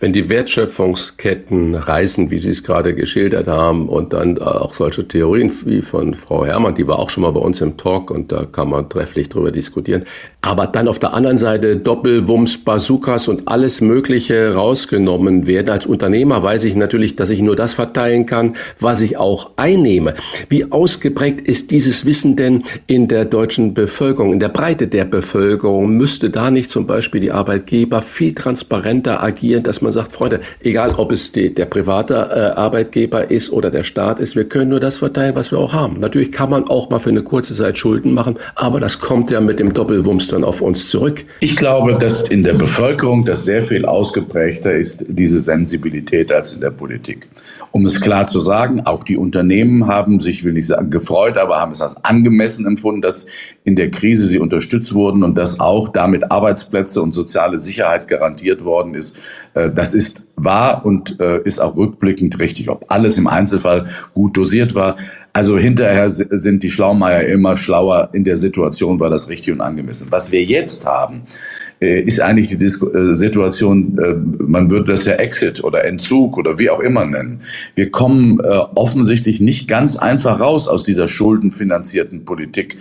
Wenn 0.00 0.12
die 0.12 0.28
Wertschöpfungsketten 0.28 1.74
reißen, 1.74 2.30
wie 2.30 2.38
Sie 2.38 2.50
es 2.50 2.62
gerade 2.62 2.94
geschildert 2.94 3.48
haben, 3.48 3.88
und 3.88 4.12
dann 4.12 4.38
auch 4.38 4.74
solche 4.74 5.06
Theorien 5.06 5.52
wie 5.64 5.82
von 5.82 6.14
Frau 6.14 6.44
Herrmann, 6.44 6.74
die 6.74 6.86
war 6.86 6.98
auch 6.98 7.10
schon 7.10 7.22
mal 7.22 7.32
bei 7.32 7.40
uns 7.40 7.60
im 7.60 7.76
Talk 7.76 8.10
und 8.10 8.32
da 8.32 8.44
kann 8.44 8.70
man 8.70 8.88
trefflich 8.88 9.28
drüber 9.28 9.50
diskutieren, 9.50 10.04
aber 10.40 10.66
dann 10.66 10.88
auf 10.88 10.98
der 10.98 11.14
anderen 11.14 11.38
Seite 11.38 11.76
Doppelwumms, 11.76 12.64
Bazookas 12.64 13.28
und 13.28 13.46
alles 13.46 13.80
Mögliche 13.80 14.54
rausgenommen 14.54 15.46
werden. 15.46 15.70
Als 15.70 15.86
Unternehmer 15.86 16.42
weiß 16.42 16.64
ich 16.64 16.74
natürlich, 16.74 17.14
dass 17.14 17.30
ich 17.30 17.42
nur 17.42 17.54
das 17.54 17.74
verteilen 17.74 18.26
kann, 18.26 18.56
was 18.80 19.00
ich 19.00 19.16
auch 19.16 19.50
einnehme. 19.56 20.14
Wie 20.48 20.70
ausgeprägt 20.70 21.40
ist 21.40 21.70
dieses 21.70 22.04
Wissen 22.04 22.34
denn 22.34 22.64
in 22.86 23.06
der 23.06 23.24
deutschen 23.24 23.74
Bevölkerung, 23.74 24.32
in 24.32 24.40
der 24.40 24.48
Breite 24.48 24.88
der 24.88 25.04
Bevölkerung? 25.04 25.96
Müsste 25.96 26.30
da 26.30 26.50
nicht 26.50 26.70
zum 26.70 26.86
Beispiel 26.86 27.20
die 27.20 27.30
Arbeitgeber 27.30 28.02
viel 28.02 28.34
transparenter 28.34 29.22
agieren, 29.22 29.31
dass 29.62 29.82
man 29.82 29.92
sagt, 29.92 30.12
Freunde, 30.12 30.40
egal 30.60 30.94
ob 30.96 31.12
es 31.12 31.32
die, 31.32 31.52
der 31.52 31.66
private 31.66 32.14
äh, 32.14 32.58
Arbeitgeber 32.58 33.30
ist 33.30 33.50
oder 33.50 33.70
der 33.70 33.82
Staat 33.82 34.20
ist, 34.20 34.36
wir 34.36 34.44
können 34.44 34.70
nur 34.70 34.80
das 34.80 34.98
verteilen, 34.98 35.34
was 35.34 35.50
wir 35.50 35.58
auch 35.58 35.72
haben. 35.72 36.00
Natürlich 36.00 36.32
kann 36.32 36.50
man 36.50 36.68
auch 36.68 36.90
mal 36.90 36.98
für 36.98 37.10
eine 37.10 37.22
kurze 37.22 37.54
Zeit 37.54 37.78
Schulden 37.78 38.14
machen, 38.14 38.36
aber 38.54 38.80
das 38.80 38.98
kommt 38.98 39.30
ja 39.30 39.40
mit 39.40 39.58
dem 39.58 39.72
Doppelwumms 39.74 40.28
dann 40.28 40.44
auf 40.44 40.60
uns 40.60 40.88
zurück. 40.88 41.24
Ich 41.40 41.56
glaube, 41.56 41.98
dass 41.98 42.22
in 42.22 42.42
der 42.42 42.54
Bevölkerung 42.54 43.24
das 43.24 43.44
sehr 43.44 43.62
viel 43.62 43.84
ausgeprägter 43.84 44.72
ist, 44.72 45.04
diese 45.08 45.40
Sensibilität 45.40 46.32
als 46.32 46.54
in 46.54 46.60
der 46.60 46.70
Politik. 46.70 47.28
Um 47.72 47.86
es 47.86 48.00
klar 48.00 48.26
zu 48.26 48.40
sagen, 48.42 48.82
auch 48.84 49.02
die 49.02 49.16
Unternehmen 49.16 49.86
haben 49.86 50.20
sich, 50.20 50.44
will 50.44 50.52
nicht 50.52 50.66
sagen 50.66 50.90
gefreut, 50.90 51.38
aber 51.38 51.58
haben 51.58 51.72
es 51.72 51.80
als 51.80 51.96
angemessen 52.04 52.66
empfunden, 52.66 53.00
dass 53.00 53.26
in 53.64 53.76
der 53.76 53.90
Krise 53.90 54.26
sie 54.26 54.38
unterstützt 54.38 54.92
wurden 54.92 55.24
und 55.24 55.38
dass 55.38 55.58
auch 55.58 55.88
damit 55.88 56.30
Arbeitsplätze 56.30 57.00
und 57.00 57.12
soziale 57.12 57.58
Sicherheit 57.58 58.08
garantiert 58.08 58.62
worden 58.62 58.94
ist. 58.94 59.16
Äh, 59.54 59.70
das 59.70 59.94
ist 59.94 60.22
wahr 60.36 60.84
und 60.84 61.18
äh, 61.20 61.40
ist 61.44 61.60
auch 61.60 61.76
rückblickend 61.76 62.38
richtig. 62.38 62.68
Ob 62.68 62.84
alles 62.88 63.16
im 63.16 63.26
Einzelfall 63.26 63.86
gut 64.14 64.36
dosiert 64.36 64.74
war, 64.74 64.96
also 65.34 65.58
hinterher 65.58 66.10
sind 66.10 66.62
die 66.62 66.70
Schlaumeier 66.70 67.24
immer 67.24 67.56
schlauer. 67.56 68.10
In 68.12 68.24
der 68.24 68.36
Situation 68.36 69.00
war 69.00 69.08
das 69.08 69.28
richtig 69.30 69.54
und 69.54 69.62
angemessen. 69.62 70.08
Was 70.10 70.30
wir 70.30 70.44
jetzt 70.44 70.84
haben, 70.84 71.22
äh, 71.80 72.00
ist 72.00 72.20
eigentlich 72.20 72.48
die 72.48 72.58
Disku 72.58 72.90
äh, 72.90 73.14
Situation, 73.14 73.98
äh, 73.98 74.14
man 74.44 74.70
würde 74.70 74.92
das 74.92 75.06
ja 75.06 75.14
Exit 75.14 75.64
oder 75.64 75.84
Entzug 75.84 76.36
oder 76.36 76.58
wie 76.58 76.68
auch 76.68 76.80
immer 76.80 77.06
nennen. 77.06 77.40
Wir 77.74 77.90
kommen 77.90 78.40
offensichtlich 78.40 79.40
nicht 79.40 79.68
ganz 79.68 79.96
einfach 79.96 80.40
raus 80.40 80.68
aus 80.68 80.84
dieser 80.84 81.08
schuldenfinanzierten 81.08 82.24
Politik, 82.24 82.76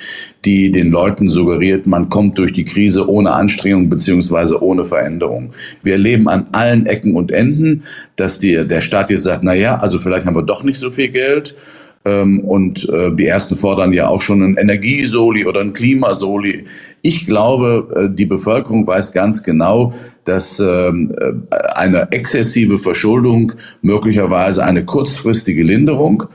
die 0.45 0.71
den 0.71 0.91
Leuten 0.91 1.29
suggeriert, 1.29 1.87
man 1.87 2.09
kommt 2.09 2.37
durch 2.37 2.53
die 2.53 2.65
Krise 2.65 3.09
ohne 3.09 3.31
Anstrengung 3.31 3.89
beziehungsweise 3.89 4.61
ohne 4.61 4.85
Veränderung. 4.85 5.53
Wir 5.83 5.93
erleben 5.93 6.27
an 6.27 6.47
allen 6.51 6.85
Ecken 6.85 7.15
und 7.15 7.31
Enden, 7.31 7.83
dass 8.15 8.39
die, 8.39 8.67
der 8.67 8.81
Staat 8.81 9.09
jetzt 9.09 9.23
sagt, 9.23 9.43
na 9.43 9.53
ja, 9.53 9.77
also 9.77 9.99
vielleicht 9.99 10.25
haben 10.25 10.35
wir 10.35 10.43
doch 10.43 10.63
nicht 10.63 10.79
so 10.79 10.91
viel 10.91 11.09
Geld 11.09 11.55
und 12.03 12.89
äh, 12.89 13.13
die 13.13 13.27
ersten 13.27 13.57
fordern 13.57 13.93
ja 13.93 14.07
auch 14.07 14.21
schon 14.21 14.41
ein 14.41 14.57
Energiesoli 14.57 15.45
oder 15.45 15.61
ein 15.61 15.73
Klimasoli. 15.73 16.65
Ich 17.01 17.27
glaube, 17.27 17.87
äh, 17.95 18.15
die 18.15 18.25
Bevölkerung 18.25 18.87
weiß 18.87 19.13
ganz 19.13 19.43
genau, 19.43 19.93
dass 20.23 20.59
ähm, 20.59 21.13
äh, 21.19 21.55
eine 21.75 22.11
exzessive 22.11 22.79
Verschuldung 22.79 23.53
möglicherweise 23.81 24.63
eine 24.63 24.83
kurzfristige 24.83 25.63
Linderung 25.63 26.27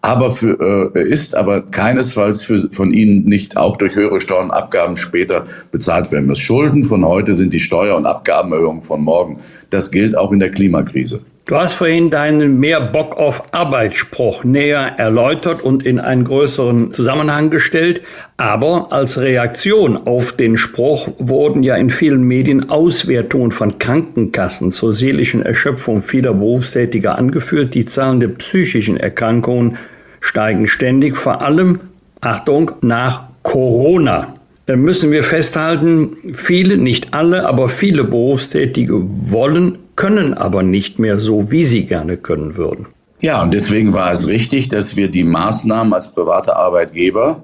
aber 0.00 0.30
für, 0.30 0.94
äh, 0.94 1.08
ist 1.08 1.34
aber 1.34 1.62
keinesfalls 1.62 2.42
für, 2.42 2.70
von 2.70 2.92
ihnen 2.92 3.24
nicht 3.24 3.56
auch 3.56 3.76
durch 3.76 3.96
höhere 3.96 4.20
Steuern 4.20 4.46
und 4.46 4.50
Abgaben 4.52 4.96
später 4.96 5.46
bezahlt 5.72 6.12
werden 6.12 6.28
muss. 6.28 6.38
Schulden 6.38 6.84
von 6.84 7.04
heute 7.04 7.34
sind 7.34 7.52
die 7.52 7.60
Steuer- 7.60 7.96
und 7.96 8.06
Abgabenerhöhungen 8.06 8.82
von 8.82 9.02
morgen. 9.02 9.40
Das 9.70 9.90
gilt 9.90 10.16
auch 10.16 10.32
in 10.32 10.38
der 10.38 10.50
Klimakrise. 10.50 11.20
Du 11.48 11.56
hast 11.56 11.72
vorhin 11.72 12.10
deinen 12.10 12.60
mehr 12.60 12.78
Bock 12.78 13.16
auf 13.16 13.54
Arbeitsspruch 13.54 14.44
näher 14.44 14.96
erläutert 14.98 15.62
und 15.62 15.82
in 15.82 15.98
einen 15.98 16.24
größeren 16.24 16.92
Zusammenhang 16.92 17.48
gestellt. 17.48 18.02
Aber 18.36 18.92
als 18.92 19.18
Reaktion 19.18 19.96
auf 19.96 20.32
den 20.32 20.58
Spruch 20.58 21.08
wurden 21.16 21.62
ja 21.62 21.74
in 21.76 21.88
vielen 21.88 22.24
Medien 22.24 22.68
Auswertungen 22.68 23.50
von 23.50 23.78
Krankenkassen 23.78 24.72
zur 24.72 24.92
seelischen 24.92 25.40
Erschöpfung 25.40 26.02
vieler 26.02 26.34
Berufstätiger 26.34 27.16
angeführt. 27.16 27.72
Die 27.72 27.86
Zahlen 27.86 28.20
der 28.20 28.28
psychischen 28.28 28.98
Erkrankungen 28.98 29.78
steigen 30.20 30.68
ständig, 30.68 31.16
vor 31.16 31.40
allem, 31.40 31.80
Achtung, 32.20 32.72
nach 32.82 33.22
Corona 33.42 34.34
müssen 34.76 35.12
wir 35.12 35.22
festhalten, 35.22 36.34
viele, 36.34 36.76
nicht 36.76 37.14
alle, 37.14 37.46
aber 37.46 37.70
viele 37.70 38.04
Berufstätige 38.04 39.00
wollen 39.02 39.78
können 39.98 40.32
aber 40.32 40.62
nicht 40.62 41.00
mehr 41.00 41.18
so, 41.18 41.50
wie 41.50 41.64
sie 41.64 41.84
gerne 41.84 42.16
können 42.16 42.56
würden. 42.56 42.86
Ja, 43.20 43.42
und 43.42 43.52
deswegen 43.52 43.92
war 43.94 44.12
es 44.12 44.28
richtig, 44.28 44.68
dass 44.68 44.94
wir 44.94 45.08
die 45.08 45.24
Maßnahmen 45.24 45.92
als 45.92 46.12
private 46.12 46.54
Arbeitgeber 46.54 47.42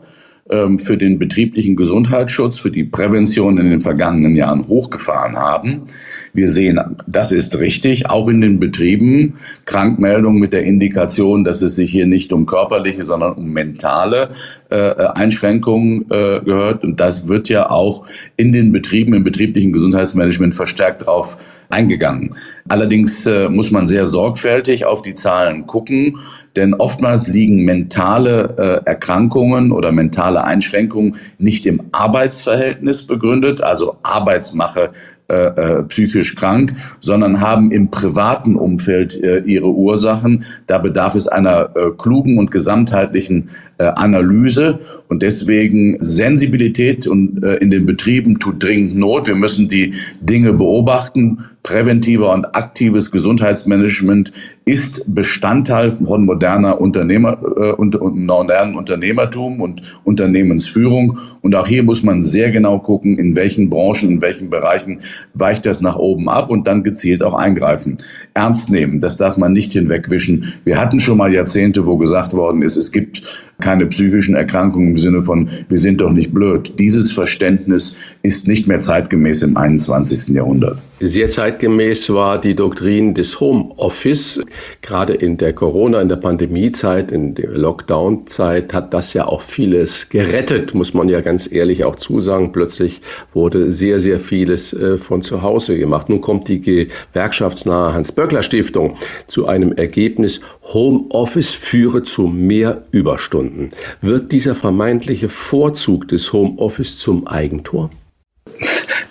ähm, 0.49 0.79
für 0.79 0.97
den 0.97 1.19
betrieblichen 1.19 1.75
Gesundheitsschutz, 1.75 2.59
für 2.59 2.71
die 2.71 2.85
Prävention 2.85 3.59
in 3.59 3.71
den 3.71 3.81
vergangenen 3.81 4.37
Jahren 4.37 4.69
hochgefahren 4.69 5.35
haben. 5.35 5.89
Wir 6.33 6.47
sehen, 6.47 6.79
das 7.09 7.33
ist 7.33 7.59
richtig, 7.59 8.09
auch 8.09 8.29
in 8.29 8.41
den 8.41 8.61
Betrieben 8.61 9.35
Krankmeldungen 9.65 10.39
mit 10.39 10.53
der 10.53 10.63
Indikation, 10.63 11.43
dass 11.43 11.61
es 11.61 11.75
sich 11.75 11.91
hier 11.91 12.07
nicht 12.07 12.33
um 12.33 12.47
körperliche, 12.47 13.03
sondern 13.03 13.33
um 13.33 13.51
mentale 13.53 14.31
äh, 14.71 14.93
Einschränkungen 14.93 16.03
äh, 16.03 16.41
gehört. 16.45 16.85
Und 16.85 17.01
das 17.01 17.27
wird 17.27 17.49
ja 17.49 17.69
auch 17.69 18.07
in 18.37 18.53
den 18.53 18.71
Betrieben, 18.71 19.13
im 19.13 19.25
betrieblichen 19.25 19.73
Gesundheitsmanagement 19.73 20.55
verstärkt 20.55 21.03
darauf 21.03 21.37
eingegangen. 21.69 22.35
Allerdings 22.69 23.27
äh, 23.27 23.49
muss 23.49 23.71
man 23.71 23.87
sehr 23.87 24.07
sorgfältig 24.07 24.85
auf 24.85 25.03
die 25.03 25.15
Zahlen 25.15 25.67
gucken, 25.67 26.19
denn 26.57 26.75
oftmals 26.75 27.27
liegen 27.27 27.65
mentale 27.65 28.55
äh, 28.85 28.89
Erkrankungen 28.89 29.73
oder 29.73 29.91
mentale 29.91 30.45
Einschränkungen 30.45 31.17
nicht 31.39 31.67
im 31.67 31.83
Arbeitsverhältnis 31.93 33.07
begründet, 33.07 33.61
also 33.61 33.97
Arbeitsmache 34.03 34.91
äh, 35.27 35.37
äh, 35.37 35.83
psychisch 35.85 36.35
krank, 36.35 36.75
sondern 37.01 37.41
haben 37.41 37.71
im 37.71 37.91
privaten 37.91 38.57
Umfeld 38.57 39.19
äh, 39.23 39.39
ihre 39.39 39.71
Ursachen. 39.71 40.45
Da 40.67 40.77
bedarf 40.77 41.15
es 41.15 41.27
einer 41.27 41.71
äh, 41.75 41.91
klugen 41.97 42.37
und 42.37 42.51
gesamtheitlichen 42.51 43.49
äh, 43.79 43.85
Analyse 43.85 44.81
und 45.09 45.23
deswegen 45.23 45.97
Sensibilität 46.03 47.07
und 47.07 47.43
äh, 47.43 47.55
in 47.55 47.71
den 47.71 47.87
Betrieben 47.87 48.39
tut 48.39 48.63
dringend 48.63 48.97
Not. 48.97 49.27
Wir 49.27 49.35
müssen 49.35 49.71
die 49.71 49.95
Dinge 50.21 50.53
beobachten. 50.53 51.47
Präventiver 51.65 52.31
und 52.35 52.55
aktives 52.55 53.11
Gesundheitsmanagement 53.11 54.33
ist 54.67 55.03
Bestandteil 55.15 55.93
von 55.93 56.27
moderner 56.27 56.79
Unternehmer 56.79 57.39
äh, 57.57 57.73
und, 57.73 57.97
und 57.97 58.27
modernen 58.27 58.77
Unternehmertum 58.77 59.63
und 59.63 59.81
Unternehmensführung. 60.05 61.19
Und 61.41 61.55
auch 61.55 61.67
hier 61.67 61.83
muss 61.83 62.03
man 62.03 62.23
sehr 62.23 62.51
genau 62.51 62.79
gucken, 62.81 63.19
in 63.19 63.35
welchen 63.35 63.71
Branchen, 63.71 64.11
in 64.11 64.21
welchen 64.21 64.51
Bereichen 64.51 65.01
weicht 65.33 65.65
das 65.65 65.81
nach 65.81 65.97
oben 65.97 66.29
ab 66.29 66.51
und 66.51 66.67
dann 66.67 66.83
gezielt 66.83 67.23
auch 67.23 67.35
eingreifen. 67.35 67.97
Ernst 68.35 68.71
nehmen, 68.71 69.01
das 69.01 69.17
darf 69.17 69.39
man 69.39 69.55
nicht 69.55 69.73
hinwegwischen. 69.73 70.53
Wir 70.65 70.79
hatten 70.79 71.01
schon 71.01 71.17
mal 71.17 71.33
Jahrzehnte, 71.33 71.87
wo 71.87 71.97
gesagt 71.97 72.35
worden 72.35 72.61
ist, 72.61 72.77
es 72.77 72.93
gibt 72.93 73.23
keine 73.61 73.87
psychischen 73.87 74.35
Erkrankungen 74.35 74.91
im 74.91 74.99
Sinne 74.99 75.23
von, 75.23 75.49
wir 75.69 75.79
sind 75.79 76.03
doch 76.03 76.11
nicht 76.11 76.35
blöd. 76.35 76.75
Dieses 76.79 77.11
Verständnis 77.11 77.97
ist 78.25 78.49
nicht 78.49 78.67
mehr 78.67 78.81
zeitgemäß 78.81 79.43
im 79.43 79.57
21. 79.59 80.35
Jahrhundert. 80.35 80.79
Sehr 80.99 81.29
zeitgemäß 81.29 82.09
war 82.15 82.41
die 82.41 82.55
Doktrin 82.55 83.13
des 83.13 83.39
Homeoffice. 83.39 84.41
Gerade 84.81 85.13
in 85.13 85.37
der 85.37 85.53
Corona, 85.53 86.01
in 86.01 86.09
der 86.09 86.17
Pandemiezeit, 86.17 87.13
in 87.13 87.35
der 87.35 87.51
Lockdown-Zeit 87.51 88.73
hat 88.73 88.95
das 88.95 89.13
ja 89.13 89.27
auch 89.27 89.43
vieles 89.43 90.09
gerettet, 90.09 90.73
muss 90.73 90.95
man 90.95 91.11
ja 91.11 91.21
ganz 91.21 91.51
ehrlich 91.53 91.85
auch 91.85 91.97
zusagen. 91.97 92.53
Plötzlich 92.53 93.03
wurde 93.35 93.71
sehr, 93.73 94.01
sehr 94.01 94.19
vieles 94.19 94.73
äh, 94.73 94.97
von 94.97 95.21
zu 95.21 95.43
Hause 95.43 95.77
gemacht. 95.77 96.09
Nun 96.09 96.23
kommt 96.23 96.49
die 96.49 96.63
gewerkschaftsnahe 96.63 97.93
Hans-Böckler-Stiftung 97.93 98.97
zu 99.27 99.47
einem 99.47 99.73
Ergebnis, 99.73 100.41
Homeoffice 100.73 101.53
führe 101.53 102.05
zu 102.05 102.23
mehr 102.23 102.85
Überstunden. 102.91 103.69
Wird 104.01 104.33
dieser 104.33 104.55
vermeintliche 104.55 105.29
Vorzug 105.29 106.09
des 106.09 106.33
Homeoffice 106.33 106.97
zum 106.97 107.27
Eigentor? 107.27 107.91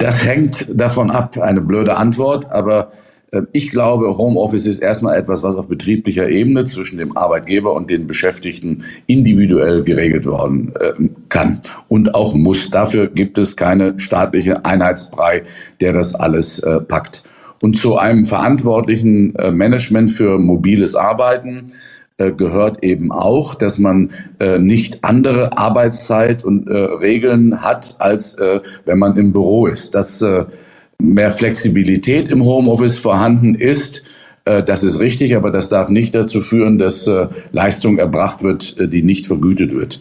Das 0.04 0.26
hängt 0.26 0.68
davon 0.70 1.12
ab, 1.12 1.38
eine 1.40 1.62
blöde 1.62 1.96
Antwort, 1.96 2.52
aber 2.52 2.92
äh, 3.32 3.44
ich 3.54 3.72
glaube, 3.72 4.18
Homeoffice 4.18 4.68
ist 4.68 4.80
erstmal 4.80 5.18
etwas, 5.18 5.44
was 5.44 5.56
auf 5.56 5.70
betrieblicher 5.70 6.28
Ebene 6.28 6.66
zwischen 6.66 6.98
dem 6.98 7.16
Arbeitgeber 7.16 7.74
und 7.74 7.90
den 7.90 8.06
Beschäftigten 8.06 8.84
individuell 9.08 9.82
geregelt 9.82 10.26
werden 10.26 10.74
äh, 10.78 10.92
kann 11.30 11.62
und 11.88 12.16
auch 12.16 12.34
muss. 12.34 12.70
Dafür 12.70 13.08
gibt 13.08 13.38
es 13.38 13.56
keine 13.56 13.98
staatliche 13.98 14.66
Einheitsbrei, 14.66 15.44
der 15.80 15.94
das 15.94 16.16
alles 16.16 16.60
äh, 16.60 16.82
packt. 16.82 17.24
Und 17.62 17.78
zu 17.78 17.98
einem 17.98 18.26
verantwortlichen 18.26 19.38
Management 19.54 20.12
für 20.12 20.38
mobiles 20.38 20.96
Arbeiten 20.96 21.68
äh, 21.68 21.93
gehört 22.18 22.84
eben 22.84 23.12
auch, 23.12 23.56
dass 23.56 23.80
man 23.80 24.12
äh, 24.40 24.60
nicht 24.60 25.04
andere 25.04 25.58
Arbeitszeit 25.58 26.44
und 26.44 26.68
äh, 26.68 26.78
Regeln 26.78 27.62
hat, 27.62 27.96
als 28.00 28.36
äh, 28.36 28.62
wenn 28.86 29.00
man 29.00 29.18
im 29.18 29.34
Büro 29.34 29.66
ist. 29.66 29.96
Dass 29.96 30.22
äh, 30.22 30.46
mehr 31.00 31.32
Flexibilität 31.32 32.30
im 32.30 32.46
Homeoffice 32.46 32.98
vorhanden 32.98 33.56
ist, 33.56 34.04
äh, 34.46 34.62
das 34.62 34.84
ist 34.84 35.00
richtig, 35.00 35.36
aber 35.36 35.52
das 35.52 35.70
darf 35.70 35.90
nicht 35.90 36.14
dazu 36.14 36.42
führen, 36.42 36.78
dass 36.78 37.10
Leistung 37.52 37.98
erbracht 37.98 38.44
wird, 38.44 38.76
die 38.80 39.02
nicht 39.02 39.26
vergütet 39.26 39.74
wird. 39.74 40.00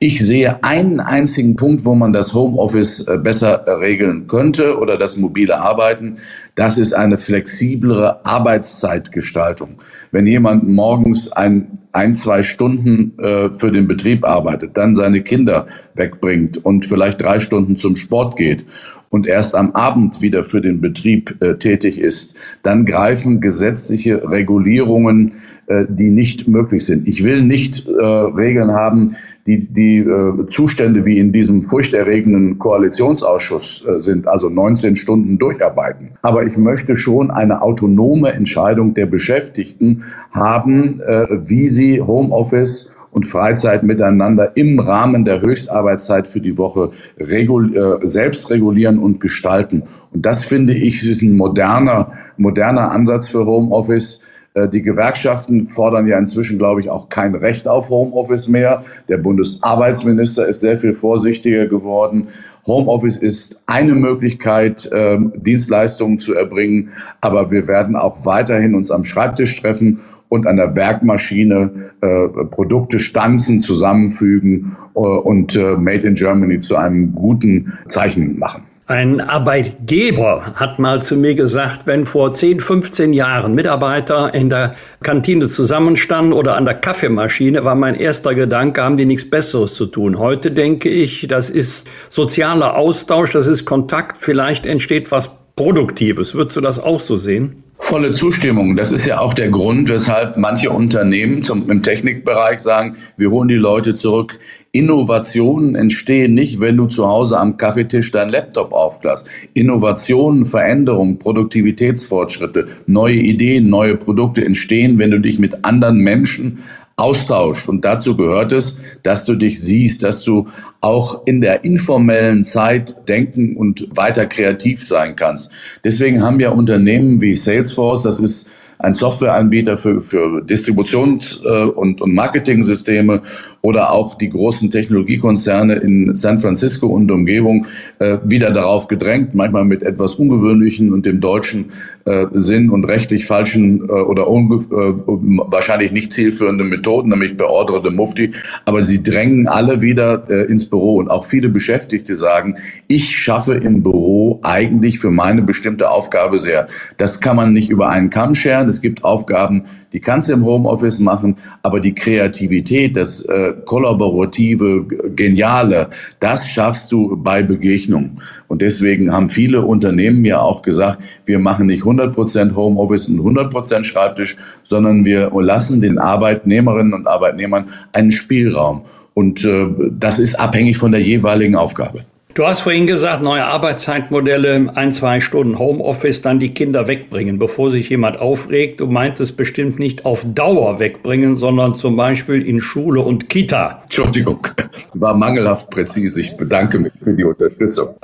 Ich 0.00 0.24
sehe 0.24 0.62
einen 0.62 1.00
einzigen 1.00 1.56
Punkt, 1.56 1.84
wo 1.84 1.96
man 1.96 2.12
das 2.12 2.32
Homeoffice 2.32 3.04
besser 3.24 3.64
regeln 3.80 4.28
könnte 4.28 4.78
oder 4.78 4.96
das 4.96 5.16
mobile 5.16 5.58
Arbeiten. 5.58 6.18
Das 6.54 6.78
ist 6.78 6.94
eine 6.94 7.18
flexiblere 7.18 8.24
Arbeitszeitgestaltung 8.24 9.80
wenn 10.10 10.26
jemand 10.26 10.68
morgens 10.68 11.32
ein, 11.32 11.78
ein 11.92 12.14
zwei 12.14 12.42
Stunden 12.42 13.18
äh, 13.18 13.50
für 13.58 13.72
den 13.72 13.88
Betrieb 13.88 14.24
arbeitet, 14.24 14.76
dann 14.76 14.94
seine 14.94 15.22
Kinder 15.22 15.66
wegbringt 15.94 16.64
und 16.64 16.86
vielleicht 16.86 17.20
drei 17.20 17.40
Stunden 17.40 17.76
zum 17.76 17.96
Sport 17.96 18.36
geht 18.36 18.64
und 19.10 19.26
erst 19.26 19.54
am 19.54 19.72
Abend 19.72 20.20
wieder 20.20 20.44
für 20.44 20.60
den 20.60 20.80
Betrieb 20.80 21.42
äh, 21.42 21.54
tätig 21.54 22.00
ist, 22.00 22.36
dann 22.62 22.84
greifen 22.84 23.40
gesetzliche 23.40 24.28
Regulierungen, 24.30 25.34
äh, 25.66 25.84
die 25.88 26.10
nicht 26.10 26.48
möglich 26.48 26.84
sind. 26.84 27.08
Ich 27.08 27.24
will 27.24 27.42
nicht 27.42 27.86
äh, 27.86 28.02
Regeln 28.02 28.72
haben, 28.72 29.16
die, 29.48 29.66
die 29.66 29.98
äh, 29.98 30.46
Zustände 30.50 31.06
wie 31.06 31.18
in 31.18 31.32
diesem 31.32 31.64
furchterregenden 31.64 32.58
Koalitionsausschuss 32.58 33.84
äh, 33.86 34.00
sind, 34.00 34.28
also 34.28 34.50
19 34.50 34.96
Stunden 34.96 35.38
durcharbeiten. 35.38 36.10
Aber 36.20 36.44
ich 36.44 36.56
möchte 36.58 36.98
schon 36.98 37.30
eine 37.30 37.62
autonome 37.62 38.32
Entscheidung 38.32 38.92
der 38.92 39.06
Beschäftigten 39.06 40.04
haben, 40.32 41.00
äh, 41.00 41.26
wie 41.48 41.70
sie 41.70 42.02
Homeoffice 42.02 42.94
und 43.10 43.26
Freizeit 43.26 43.84
miteinander 43.84 44.54
im 44.54 44.78
Rahmen 44.78 45.24
der 45.24 45.40
Höchstarbeitszeit 45.40 46.28
für 46.28 46.42
die 46.42 46.58
Woche 46.58 46.90
regul 47.18 47.74
äh, 47.74 48.06
selbst 48.06 48.50
regulieren 48.50 48.98
und 48.98 49.18
gestalten. 49.18 49.84
Und 50.12 50.26
das 50.26 50.44
finde 50.44 50.74
ich 50.74 51.08
ist 51.08 51.22
ein 51.22 51.38
moderner, 51.38 52.12
moderner 52.36 52.90
Ansatz 52.90 53.28
für 53.28 53.46
Homeoffice 53.46 54.20
die 54.66 54.82
Gewerkschaften 54.82 55.68
fordern 55.68 56.08
ja 56.08 56.18
inzwischen, 56.18 56.58
glaube 56.58 56.80
ich, 56.80 56.90
auch 56.90 57.08
kein 57.08 57.34
Recht 57.34 57.68
auf 57.68 57.90
Homeoffice 57.90 58.48
mehr. 58.48 58.84
Der 59.08 59.18
Bundesarbeitsminister 59.18 60.48
ist 60.48 60.60
sehr 60.60 60.78
viel 60.78 60.94
vorsichtiger 60.94 61.66
geworden. 61.66 62.28
Homeoffice 62.66 63.16
ist 63.16 63.62
eine 63.66 63.94
Möglichkeit, 63.94 64.88
ähm, 64.92 65.32
Dienstleistungen 65.36 66.18
zu 66.18 66.34
erbringen, 66.34 66.90
aber 67.20 67.50
wir 67.50 67.66
werden 67.66 67.96
auch 67.96 68.24
weiterhin 68.24 68.74
uns 68.74 68.90
am 68.90 69.04
Schreibtisch 69.04 69.60
treffen 69.60 70.00
und 70.28 70.46
an 70.46 70.56
der 70.56 70.74
Werkmaschine 70.74 71.70
äh, 72.00 72.28
Produkte 72.44 73.00
stanzen, 73.00 73.62
zusammenfügen 73.62 74.76
äh, 74.94 74.98
und 74.98 75.56
äh, 75.56 75.76
Made 75.76 76.06
in 76.06 76.14
Germany 76.14 76.60
zu 76.60 76.76
einem 76.76 77.14
guten 77.14 77.72
Zeichen 77.88 78.38
machen. 78.38 78.64
Ein 78.88 79.20
Arbeitgeber 79.20 80.54
hat 80.54 80.78
mal 80.78 81.02
zu 81.02 81.14
mir 81.14 81.34
gesagt, 81.34 81.86
wenn 81.86 82.06
vor 82.06 82.32
10, 82.32 82.60
15 82.60 83.12
Jahren 83.12 83.54
Mitarbeiter 83.54 84.32
in 84.32 84.48
der 84.48 84.76
Kantine 85.02 85.48
zusammenstanden 85.48 86.32
oder 86.32 86.56
an 86.56 86.64
der 86.64 86.72
Kaffeemaschine, 86.72 87.66
war 87.66 87.74
mein 87.74 87.94
erster 87.94 88.34
Gedanke, 88.34 88.82
haben 88.82 88.96
die 88.96 89.04
nichts 89.04 89.28
Besseres 89.28 89.74
zu 89.74 89.84
tun. 89.84 90.18
Heute 90.18 90.52
denke 90.52 90.88
ich, 90.88 91.26
das 91.28 91.50
ist 91.50 91.86
sozialer 92.08 92.76
Austausch, 92.76 93.30
das 93.30 93.46
ist 93.46 93.66
Kontakt, 93.66 94.16
vielleicht 94.20 94.64
entsteht 94.64 95.12
was 95.12 95.32
Produktives. 95.54 96.34
Würdest 96.34 96.56
du 96.56 96.62
das 96.62 96.78
auch 96.78 97.00
so 97.00 97.18
sehen? 97.18 97.64
Volle 97.80 98.10
Zustimmung. 98.10 98.76
Das 98.76 98.92
ist 98.92 99.06
ja 99.06 99.20
auch 99.20 99.32
der 99.32 99.48
Grund, 99.48 99.88
weshalb 99.88 100.36
manche 100.36 100.70
Unternehmen 100.70 101.42
zum, 101.42 101.70
im 101.70 101.82
Technikbereich 101.82 102.58
sagen, 102.58 102.96
wir 103.16 103.30
holen 103.30 103.48
die 103.48 103.54
Leute 103.54 103.94
zurück. 103.94 104.38
Innovationen 104.72 105.74
entstehen 105.74 106.34
nicht, 106.34 106.60
wenn 106.60 106.76
du 106.76 106.86
zu 106.86 107.06
Hause 107.06 107.38
am 107.38 107.56
Kaffeetisch 107.56 108.10
dein 108.10 108.28
Laptop 108.28 108.72
aufklärt. 108.72 109.24
Innovationen, 109.54 110.44
Veränderungen, 110.44 111.18
Produktivitätsfortschritte, 111.18 112.66
neue 112.86 113.16
Ideen, 113.16 113.70
neue 113.70 113.96
Produkte 113.96 114.44
entstehen, 114.44 114.98
wenn 114.98 115.12
du 115.12 115.20
dich 115.20 115.38
mit 115.38 115.64
anderen 115.64 115.98
Menschen 115.98 116.58
austauscht. 116.98 117.68
Und 117.68 117.84
dazu 117.84 118.16
gehört 118.16 118.52
es, 118.52 118.78
dass 119.02 119.24
du 119.24 119.34
dich 119.34 119.60
siehst, 119.60 120.02
dass 120.02 120.24
du 120.24 120.48
auch 120.80 121.26
in 121.26 121.40
der 121.40 121.64
informellen 121.64 122.44
Zeit 122.44 123.08
denken 123.08 123.56
und 123.56 123.88
weiter 123.90 124.26
kreativ 124.26 124.86
sein 124.86 125.16
kannst. 125.16 125.50
Deswegen 125.84 126.22
haben 126.22 126.40
ja 126.40 126.50
Unternehmen 126.50 127.20
wie 127.20 127.36
Salesforce, 127.36 128.02
das 128.02 128.18
ist 128.18 128.50
ein 128.78 128.94
Softwareanbieter 128.94 129.76
für, 129.76 130.02
für 130.02 130.40
Distributions- 130.42 131.42
äh, 131.44 131.64
und, 131.64 132.00
und 132.00 132.14
Marketing-Systeme 132.14 133.22
oder 133.62 133.92
auch 133.92 134.16
die 134.16 134.30
großen 134.30 134.70
Technologiekonzerne 134.70 135.74
in 135.76 136.14
San 136.14 136.40
Francisco 136.40 136.86
und 136.86 137.10
Umgebung 137.10 137.66
äh, 137.98 138.18
wieder 138.24 138.50
darauf 138.50 138.88
gedrängt, 138.88 139.34
manchmal 139.34 139.64
mit 139.64 139.82
etwas 139.82 140.14
ungewöhnlichen 140.14 140.92
und 140.92 141.04
dem 141.06 141.20
deutschen 141.20 141.66
äh, 142.04 142.26
Sinn 142.32 142.70
und 142.70 142.84
rechtlich 142.84 143.26
falschen 143.26 143.88
äh, 143.88 143.92
oder 143.92 144.22
äh, 144.22 144.26
wahrscheinlich 144.26 145.92
nicht 145.92 146.12
zielführenden 146.12 146.68
Methoden, 146.68 147.10
nämlich 147.10 147.36
beorderte 147.36 147.90
Mufti. 147.90 148.32
Aber 148.64 148.84
sie 148.84 149.02
drängen 149.02 149.48
alle 149.48 149.80
wieder 149.80 150.24
äh, 150.28 150.44
ins 150.44 150.66
Büro 150.66 150.96
und 150.96 151.10
auch 151.10 151.24
viele 151.24 151.48
Beschäftigte 151.48 152.14
sagen, 152.14 152.56
ich 152.86 153.16
schaffe 153.16 153.54
im 153.54 153.82
Büro 153.82 154.40
eigentlich 154.42 154.98
für 154.98 155.10
meine 155.10 155.42
bestimmte 155.42 155.90
Aufgabe 155.90 156.38
sehr. 156.38 156.68
Das 156.96 157.20
kann 157.20 157.36
man 157.36 157.52
nicht 157.52 157.70
über 157.70 157.88
einen 157.88 158.10
Kamm 158.10 158.34
scheren. 158.34 158.68
Es 158.68 158.80
gibt 158.80 159.04
Aufgaben, 159.04 159.64
die 159.92 160.00
kannst 160.00 160.28
du 160.28 160.32
im 160.32 160.44
Homeoffice 160.44 160.98
machen, 160.98 161.36
aber 161.62 161.80
die 161.80 161.94
Kreativität, 161.94 162.96
das 162.96 163.24
äh, 163.24 163.54
kollaborative, 163.64 164.84
geniale, 165.14 165.88
das 166.20 166.46
schaffst 166.46 166.92
du 166.92 167.16
bei 167.16 167.42
Begegnung. 167.42 168.20
Und 168.48 168.62
deswegen 168.62 169.12
haben 169.12 169.30
viele 169.30 169.62
Unternehmen 169.62 170.24
ja 170.24 170.40
auch 170.40 170.62
gesagt, 170.62 171.02
wir 171.26 171.38
machen 171.38 171.66
nicht 171.66 171.84
100% 171.84 172.54
Homeoffice 172.54 173.08
und 173.08 173.20
100% 173.20 173.84
Schreibtisch, 173.84 174.36
sondern 174.62 175.04
wir 175.04 175.30
lassen 175.40 175.80
den 175.80 175.98
Arbeitnehmerinnen 175.98 176.94
und 176.94 177.06
Arbeitnehmern 177.06 177.66
einen 177.92 178.12
Spielraum. 178.12 178.82
Und 179.14 179.44
äh, 179.44 179.66
das 179.90 180.18
ist 180.18 180.38
abhängig 180.38 180.78
von 180.78 180.92
der 180.92 181.00
jeweiligen 181.00 181.56
Aufgabe. 181.56 182.04
Du 182.38 182.46
hast 182.46 182.60
vorhin 182.60 182.86
gesagt, 182.86 183.20
neue 183.20 183.44
Arbeitszeitmodelle, 183.44 184.70
ein, 184.76 184.92
zwei 184.92 185.18
Stunden 185.18 185.58
Homeoffice, 185.58 186.22
dann 186.22 186.38
die 186.38 186.54
Kinder 186.54 186.86
wegbringen, 186.86 187.40
bevor 187.40 187.72
sich 187.72 187.88
jemand 187.88 188.20
aufregt. 188.20 188.80
Du 188.80 188.86
meintest 188.86 189.36
bestimmt 189.36 189.80
nicht 189.80 190.04
auf 190.04 190.24
Dauer 190.24 190.78
wegbringen, 190.78 191.36
sondern 191.36 191.74
zum 191.74 191.96
Beispiel 191.96 192.46
in 192.46 192.60
Schule 192.60 193.00
und 193.00 193.28
Kita. 193.28 193.80
Entschuldigung, 193.82 194.46
war 194.94 195.16
mangelhaft 195.16 195.68
präzise. 195.70 196.20
Ich 196.20 196.36
bedanke 196.36 196.78
mich 196.78 196.92
für 197.02 197.12
die 197.12 197.24
Unterstützung. 197.24 197.96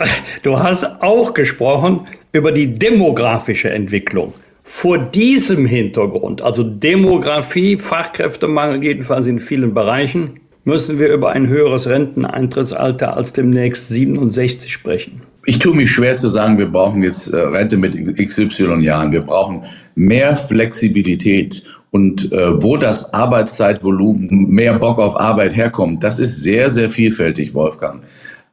Du 0.42 0.58
hast 0.58 0.84
auch 1.00 1.32
gesprochen 1.32 2.00
über 2.32 2.50
die 2.50 2.76
demografische 2.76 3.70
Entwicklung. 3.70 4.34
Vor 4.64 4.98
diesem 4.98 5.64
Hintergrund, 5.64 6.42
also 6.42 6.64
Demografie, 6.64 7.76
Fachkräftemangel 7.76 8.82
jedenfalls 8.82 9.28
in 9.28 9.38
vielen 9.38 9.74
Bereichen, 9.74 10.40
müssen 10.64 10.98
wir 10.98 11.12
über 11.12 11.32
ein 11.32 11.48
höheres 11.48 11.88
Renteneintrittsalter 11.88 13.16
als 13.16 13.32
demnächst 13.32 13.88
67 13.88 14.72
sprechen. 14.72 15.20
Ich 15.46 15.58
tue 15.58 15.76
mich 15.76 15.90
schwer 15.90 16.16
zu 16.16 16.28
sagen, 16.28 16.58
wir 16.58 16.68
brauchen 16.68 17.02
jetzt 17.02 17.28
äh, 17.28 17.36
Rente 17.36 17.76
mit 17.76 17.94
XY 18.16 18.80
Jahren. 18.80 19.12
Wir 19.12 19.20
brauchen 19.20 19.64
mehr 19.94 20.36
Flexibilität 20.36 21.62
und 21.90 22.32
äh, 22.32 22.62
wo 22.62 22.76
das 22.76 23.12
Arbeitszeitvolumen 23.12 24.48
mehr 24.48 24.78
Bock 24.78 24.98
auf 24.98 25.20
Arbeit 25.20 25.54
herkommt, 25.54 26.02
das 26.02 26.18
ist 26.18 26.42
sehr, 26.42 26.70
sehr 26.70 26.90
vielfältig, 26.90 27.54
Wolfgang. 27.54 28.02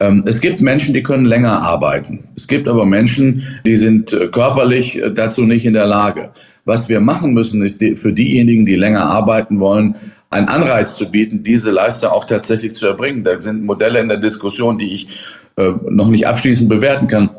Ähm, 0.02 0.24
es 0.26 0.41
gibt 0.41 0.62
Menschen, 0.62 0.93
die 0.93 1.04
können 1.04 1.26
länger 1.26 1.62
arbeiten. 1.62 2.26
Es 2.36 2.47
gibt 2.47 2.67
aber 2.67 2.86
Menschen, 2.86 3.43
die 3.65 3.78
sind 3.78 4.13
äh, 4.13 4.28
körperlich 4.28 5.02
äh, 5.02 5.12
dazu 5.13 5.43
nicht 5.43 5.65
in 5.65 5.74
der 5.74 5.88
Lage. 5.88 6.32
Was 6.65 6.89
wir 6.89 7.00
machen 7.00 7.34
müssen, 7.34 7.63
ist 7.63 7.84
für 7.95 8.13
diejenigen, 8.13 8.65
die 8.65 8.76
länger 8.76 9.06
arbeiten 9.06 9.60
wollen, 9.60 9.95
einen 10.32 10.48
Anreiz 10.48 10.96
zu 10.96 11.12
bieten, 11.12 11.44
diese 11.44 11.72
Leistung 11.72 12.10
auch 12.10 12.26
tatsächlich 12.26 12.74
zu 12.74 12.88
erbringen. 12.88 13.24
Da 13.24 13.39
sind 13.41 13.63
Modelle 13.63 14.00
in 14.00 14.08
der 14.08 14.17
Diskussion, 14.17 14.78
die 14.78 14.94
ich 14.94 15.08
äh, 15.58 15.72
noch 15.89 16.08
nicht 16.08 16.26
abschließend 16.26 16.70
bewerten 16.70 17.08
kann, 17.08 17.30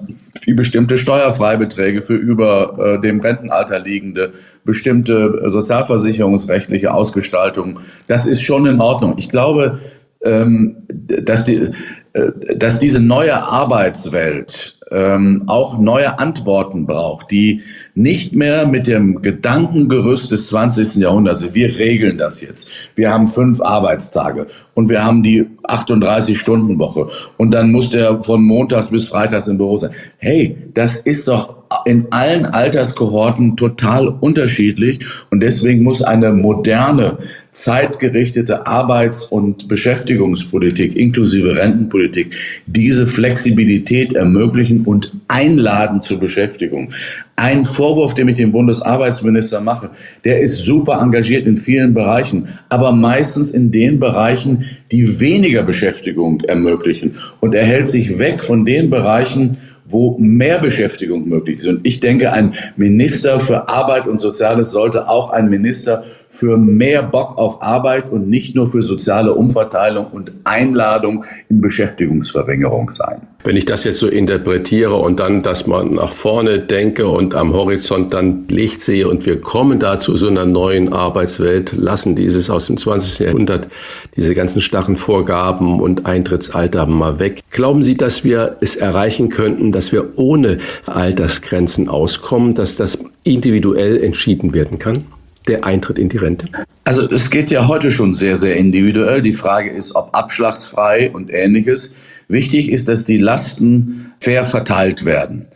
wie 0.43 0.55
bestimmte 0.55 0.99
Steuerfreibeträge 0.99 2.03
für 2.03 2.15
über 2.15 2.97
äh, 2.97 3.01
dem 3.01 3.21
Rentenalter 3.21 3.79
liegende, 3.79 4.33
bestimmte 4.65 5.43
äh, 5.45 5.49
sozialversicherungsrechtliche 5.49 6.93
Ausgestaltung. 6.93 7.81
Das 8.07 8.27
ist 8.27 8.43
schon 8.43 8.67
in 8.67 8.81
Ordnung. 8.81 9.15
Ich 9.17 9.31
glaube, 9.31 9.81
ähm, 10.23 10.77
dass, 10.89 11.47
die, 11.47 11.71
äh, 12.13 12.33
dass 12.57 12.79
diese 12.79 13.01
neue 13.01 13.43
Arbeitswelt 13.43 14.79
ähm, 14.93 15.45
auch 15.47 15.79
neue 15.79 16.19
Antworten 16.19 16.87
braucht, 16.87 17.31
die 17.31 17.63
nicht 17.95 18.35
mehr 18.35 18.67
mit 18.67 18.87
dem 18.87 19.23
Gedankengerüst 19.23 20.31
des 20.31 20.49
20. 20.49 20.97
Jahrhunderts, 20.97 21.55
wir 21.55 21.79
regeln 21.79 22.19
das 22.19 22.41
jetzt. 22.41 22.69
Wir 22.95 23.13
haben 23.13 23.29
fünf 23.29 23.61
Arbeitstage 23.61 24.47
und 24.75 24.89
wir 24.89 25.05
haben 25.05 25.23
die 25.23 25.47
38-Stunden-Woche 25.65 27.09
und 27.37 27.53
dann 27.53 27.73
muss 27.73 27.91
der 27.91 28.23
von 28.23 28.43
Montags 28.43 28.89
bis 28.89 29.07
Freitags 29.07 29.49
im 29.49 29.59
Büro 29.59 29.79
sein. 29.79 29.93
Hey, 30.19 30.57
das 30.75 30.97
ist 30.97 31.29
doch 31.29 31.62
in 31.85 32.07
allen 32.11 32.47
Alterskohorten 32.47 33.57
total 33.57 34.09
unterschiedlich 34.09 35.01
und 35.31 35.41
deswegen 35.41 35.83
muss 35.83 36.03
eine 36.03 36.33
moderne, 36.33 37.19
zeitgerichtete 37.53 38.67
Arbeits- 38.67 39.25
und 39.25 39.69
Beschäftigungspolitik 39.69 40.97
inklusive 40.97 41.55
Rentenpolitik 41.55 42.35
diese 42.67 43.07
Flexibilität 43.07 44.15
ermöglichen 44.15 44.83
und 44.83 45.13
einladen 45.29 46.01
zur 46.01 46.19
Beschäftigung. 46.19 46.93
Ein 47.37 47.65
Vorwurf, 47.65 48.15
den 48.15 48.29
ich 48.29 48.37
dem 48.37 48.53
Bundesarbeitsminister 48.53 49.61
mache, 49.61 49.91
der 50.25 50.41
ist 50.41 50.65
super 50.65 51.01
engagiert 51.01 51.47
in 51.47 51.59
vielen 51.59 51.93
Bereichen, 51.93 52.49
aber 52.69 52.93
meistens 52.93 53.51
in 53.51 53.71
den 53.71 54.01
Bereichen, 54.01 54.65
die 54.91 55.21
weniger 55.21 55.63
Beschäftigung 55.63 56.41
ermöglichen. 56.43 57.17
Und 57.41 57.55
er 57.55 57.65
hält 57.65 57.89
sich 57.89 58.19
weg 58.19 58.43
von 58.43 58.65
den 58.65 58.91
Bereichen, 58.91 59.59
wo 59.93 60.17
mehr 60.19 60.59
Beschäftigung 60.59 61.29
möglich 61.29 61.59
ist. 61.59 61.67
Und 61.67 61.87
ich 61.87 62.01
denke, 62.01 62.33
ein 62.33 62.55
Minister 62.77 63.41
für 63.41 63.69
Arbeit 63.69 64.07
und 64.07 64.21
Soziales 64.21 64.71
sollte 64.71 65.09
auch 65.09 65.31
ein 65.31 65.49
Minister 65.49 66.03
für 66.33 66.57
mehr 66.57 67.03
Bock 67.03 67.37
auf 67.37 67.61
Arbeit 67.61 68.11
und 68.11 68.29
nicht 68.29 68.55
nur 68.55 68.67
für 68.67 68.83
soziale 68.83 69.35
Umverteilung 69.35 70.07
und 70.07 70.33
Einladung 70.45 71.27
in 71.51 71.61
Beschäftigungsverringerung 71.61 72.91
sein. 72.93 73.21
Wenn 73.45 73.57
ich 73.57 73.67
das 73.67 73.85
jetzt 73.85 73.99
so 73.99 74.07
interpretiere 74.07 74.95
und 74.95 75.21
dann, 75.21 75.43
dass 75.43 75.67
man 75.67 75.95
nach 75.95 76.13
vorne 76.13 76.59
denke 76.59 77.07
und 77.07 77.35
am 77.35 77.53
Horizont 77.53 78.15
dann 78.15 78.47
Licht 78.49 78.81
sehe 78.81 79.09
und 79.09 79.27
wir 79.27 79.43
kommen 79.43 79.79
da 79.79 79.99
zu 79.99 80.17
so 80.17 80.29
einer 80.29 80.47
neuen 80.47 80.93
Arbeitswelt, 80.93 81.73
lassen 81.73 82.15
dieses 82.17 82.49
aus 82.49 82.67
dem 82.67 82.79
20. 82.79 83.27
Jahrhundert, 83.27 83.69
diese 84.17 84.35
ganzen 84.35 84.63
starren 84.63 84.97
Vorgaben 84.97 85.81
und 85.81 86.07
Eintrittsalter 86.07 86.87
mal 86.87 87.19
weg. 87.19 87.43
Glauben 87.51 87.83
Sie, 87.83 87.97
dass 87.97 88.25
wir 88.25 88.57
es 88.63 88.77
erreichen 88.77 89.29
könnten, 89.29 89.71
dass 89.71 89.93
wir 89.93 90.17
ohne 90.17 90.59
Altersgrenzen 90.87 91.91
auskommen, 91.91 92.55
dass 92.55 92.77
das 92.77 92.99
individuell 93.23 94.03
entschieden 94.03 94.55
werden 94.55 94.79
kann? 94.79 95.05
Der 95.49 95.65
Eintritt 95.65 95.99
in 95.99 96.09
die 96.09 96.19
Rente? 96.19 96.49
Also 96.85 97.11
es 97.11 97.31
geht 97.31 97.51
ja 97.51 97.69
heute 97.69 97.93
schon 97.93 98.15
sehr, 98.15 98.37
sehr 98.37 98.57
individuell. 98.57 99.23
Die 99.23 99.33
Frage 99.33 99.71
ist, 99.71 99.95
ob 99.95 100.17
abschlagsfrei 100.17 101.11
und 101.11 101.33
ähnliches. 101.33 101.95
Wichtig 102.29 102.71
ist, 102.71 102.89
dass 102.89 103.05
die 103.05 103.19
Lasten 103.19 104.13
fair 104.21 104.45
verteilt 104.45 105.05
werden. 105.05 105.47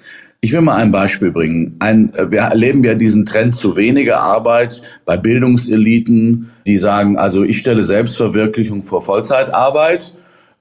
Ich 0.41 0.53
will 0.53 0.61
mal 0.61 0.77
ein 0.77 0.93
Beispiel 0.93 1.31
bringen. 1.31 1.77
Ein, 1.79 2.13
wir 2.31 2.41
erleben 2.41 2.85
ja 2.85 2.95
diesen 2.95 3.27
Trend 3.27 3.55
zu 3.55 3.75
weniger 3.75 4.21
Arbeit 4.21 4.83
bei 5.05 5.17
Bildungseliten, 5.17 6.51
die 6.67 6.79
sagen, 6.79 7.17
also 7.17 7.43
ich 7.43 7.59
stelle 7.59 7.85
Selbstverwirklichung 7.85 8.83
vor 8.85 9.03
Vollzeitarbeit. 9.03 10.13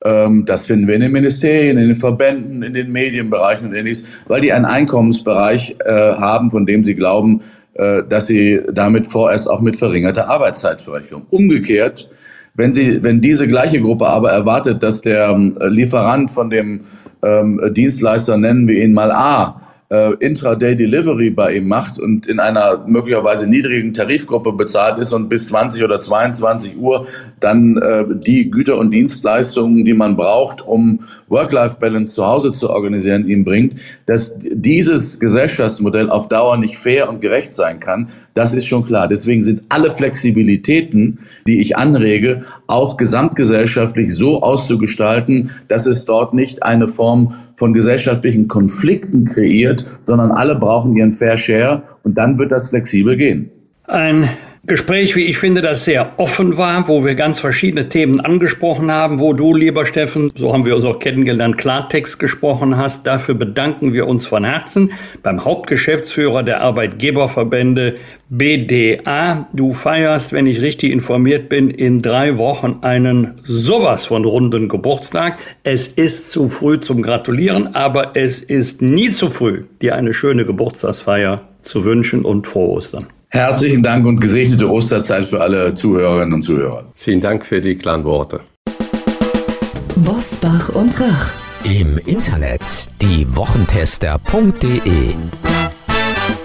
Ähm, 0.04 0.46
das 0.46 0.66
finden 0.66 0.88
wir 0.88 0.96
in 0.96 1.02
den 1.02 1.12
Ministerien, 1.12 1.78
in 1.78 1.88
den 1.88 1.96
Verbänden, 1.96 2.64
in 2.64 2.74
den 2.74 2.92
Medienbereichen 2.92 3.68
und 3.68 3.74
ähnliches, 3.74 4.06
weil 4.28 4.42
die 4.42 4.54
einen 4.54 4.66
Einkommensbereich 4.66 5.76
äh, 5.86 5.92
haben, 5.92 6.52
von 6.52 6.66
dem 6.66 6.84
sie 6.84 6.96
glauben, 6.96 7.42
äh, 7.42 7.55
dass 7.76 8.28
sie 8.28 8.62
damit 8.72 9.06
vorerst 9.06 9.50
auch 9.50 9.60
mit 9.60 9.76
verringerter 9.76 10.30
Arbeitszeitverrechnung. 10.30 11.24
Umgekehrt 11.30 12.10
wenn, 12.56 12.72
sie, 12.72 13.04
wenn 13.04 13.22
diese 13.22 13.48
gleiche 13.48 13.82
Gruppe 13.82 14.08
aber 14.08 14.32
erwartet, 14.32 14.82
dass 14.82 15.02
der 15.02 15.30
ähm, 15.30 15.58
Lieferant 15.62 16.32
von 16.32 16.50
dem 16.50 16.86
ähm, 17.22 17.62
Dienstleister, 17.74 18.38
nennen 18.38 18.68
wir 18.68 18.82
ihn 18.82 18.94
mal 18.94 19.12
A, 19.12 19.62
äh, 19.90 20.14
Intraday 20.20 20.76
Delivery 20.76 21.32
bei 21.32 21.56
ihm 21.56 21.68
macht 21.68 22.00
und 22.00 22.26
in 22.28 22.40
einer 22.40 22.86
möglicherweise 22.88 23.48
niedrigen 23.48 23.94
Tarifgruppe 23.94 24.54
bezahlt 24.54 25.00
ist 25.00 25.12
und 25.12 25.28
bis 25.28 25.48
20 25.48 25.84
oder 25.84 26.00
22 26.00 26.78
Uhr 26.78 27.06
dann 27.46 27.78
äh, 27.78 28.04
die 28.10 28.50
Güter 28.50 28.80
und 28.80 28.92
Dienstleistungen, 28.92 29.86
die 29.86 29.94
man 29.94 30.18
braucht, 30.18 30.66
um 30.66 31.02
Work-Life-Balance 31.28 32.14
zu 32.14 32.26
Hause 32.26 32.52
zu 32.52 32.72
organisieren, 32.72 33.28
ihm 33.28 33.46
bringt, 33.46 33.76
dass 34.08 34.34
dieses 34.40 35.20
Gesellschaftsmodell 35.20 36.10
auf 36.10 36.28
Dauer 36.28 36.58
nicht 36.58 36.78
fair 36.78 37.08
und 37.08 37.22
gerecht 37.22 37.54
sein 37.54 37.80
kann, 37.80 38.10
das 38.34 38.54
ist 38.56 38.66
schon 38.66 38.86
klar. 38.86 39.08
Deswegen 39.08 39.44
sind 39.44 39.62
alle 39.70 39.92
Flexibilitäten, 39.92 41.20
die 41.46 41.62
ich 41.62 41.78
anrege, 41.78 42.42
auch 42.66 42.98
gesamtgesellschaftlich 42.98 44.16
so 44.16 44.42
auszugestalten, 44.42 45.52
dass 45.68 45.86
es 45.86 46.06
dort 46.06 46.34
nicht 46.34 46.64
eine 46.64 46.88
Form 46.88 47.36
von 47.58 47.74
gesellschaftlichen 47.74 48.48
Konflikten 48.48 49.26
kreiert, 49.26 49.86
sondern 50.08 50.32
alle 50.32 50.56
brauchen 50.56 50.96
ihren 50.96 51.14
Fair 51.14 51.38
Share 51.38 51.84
und 52.04 52.18
dann 52.18 52.40
wird 52.40 52.52
das 52.52 52.70
flexibel 52.70 53.16
gehen. 53.16 53.52
Ein 53.88 54.28
Gespräch, 54.68 55.16
wie 55.16 55.26
ich 55.26 55.38
finde, 55.38 55.62
das 55.62 55.86
sehr 55.86 56.14
offen 56.18 56.58
war, 56.58 56.88
wo 56.88 57.06
wir 57.06 57.14
ganz 57.14 57.40
verschiedene 57.40 57.88
Themen 57.88 58.20
angesprochen 58.20 58.92
haben, 58.92 59.20
wo 59.20 59.34
du, 59.34 59.54
lieber 59.54 59.86
Steffen, 59.86 60.32
so 60.34 60.54
haben 60.54 60.66
wir 60.66 60.76
uns 60.76 60.86
auch 60.86 60.98
kennengelernt, 60.98 61.60
Klartext 61.60 62.18
gesprochen 62.18 62.76
hast. 62.76 63.06
Dafür 63.06 63.36
bedanken 63.36 63.94
wir 63.94 64.08
uns 64.08 64.26
von 64.26 64.44
Herzen 64.44 64.94
beim 65.22 65.46
Hauptgeschäftsführer 65.46 66.42
der 66.42 66.62
Arbeitgeberverbände 66.62 67.98
BDA. 68.30 69.48
Du 69.54 69.72
feierst, 69.72 70.34
wenn 70.34 70.48
ich 70.48 70.62
richtig 70.62 70.92
informiert 70.92 71.48
bin, 71.48 71.70
in 71.70 72.02
drei 72.02 72.40
Wochen 72.40 72.80
einen 72.82 73.36
sowas 73.44 74.08
von 74.08 74.26
runden 74.26 74.68
Geburtstag. 74.68 75.38
Es 75.62 75.88
ist 75.88 76.32
zu 76.32 76.50
früh 76.50 76.80
zum 76.80 77.04
Gratulieren, 77.04 77.76
aber 77.76 78.14
es 78.16 78.42
ist 78.42 78.82
nie 78.82 79.12
zu 79.12 79.30
früh, 79.30 79.66
dir 79.84 79.94
eine 79.94 80.16
schöne 80.16 80.44
Geburtstagsfeier 80.44 81.48
zu 81.62 81.86
wünschen 81.86 82.26
und 82.26 82.48
frohe 82.48 82.70
Ostern. 82.70 83.06
Herzlichen 83.36 83.84
Dank 83.84 84.06
und 84.06 84.22
gesegnete 84.22 84.72
Osterzeit 84.72 85.26
für 85.26 85.42
alle 85.42 85.76
Zuhörerinnen 85.76 86.36
und 86.36 86.42
Zuhörer. 86.42 86.86
Vielen 86.96 87.20
Dank 87.20 87.46
für 87.46 87.60
die 87.60 87.76
klaren 87.76 88.06
Worte. 88.06 88.40
Bosbach 89.98 90.70
und 90.70 90.98
Rach. 91.02 91.32
Im 91.66 92.00
Internet 92.06 92.62
diewochentester.de 93.02 95.16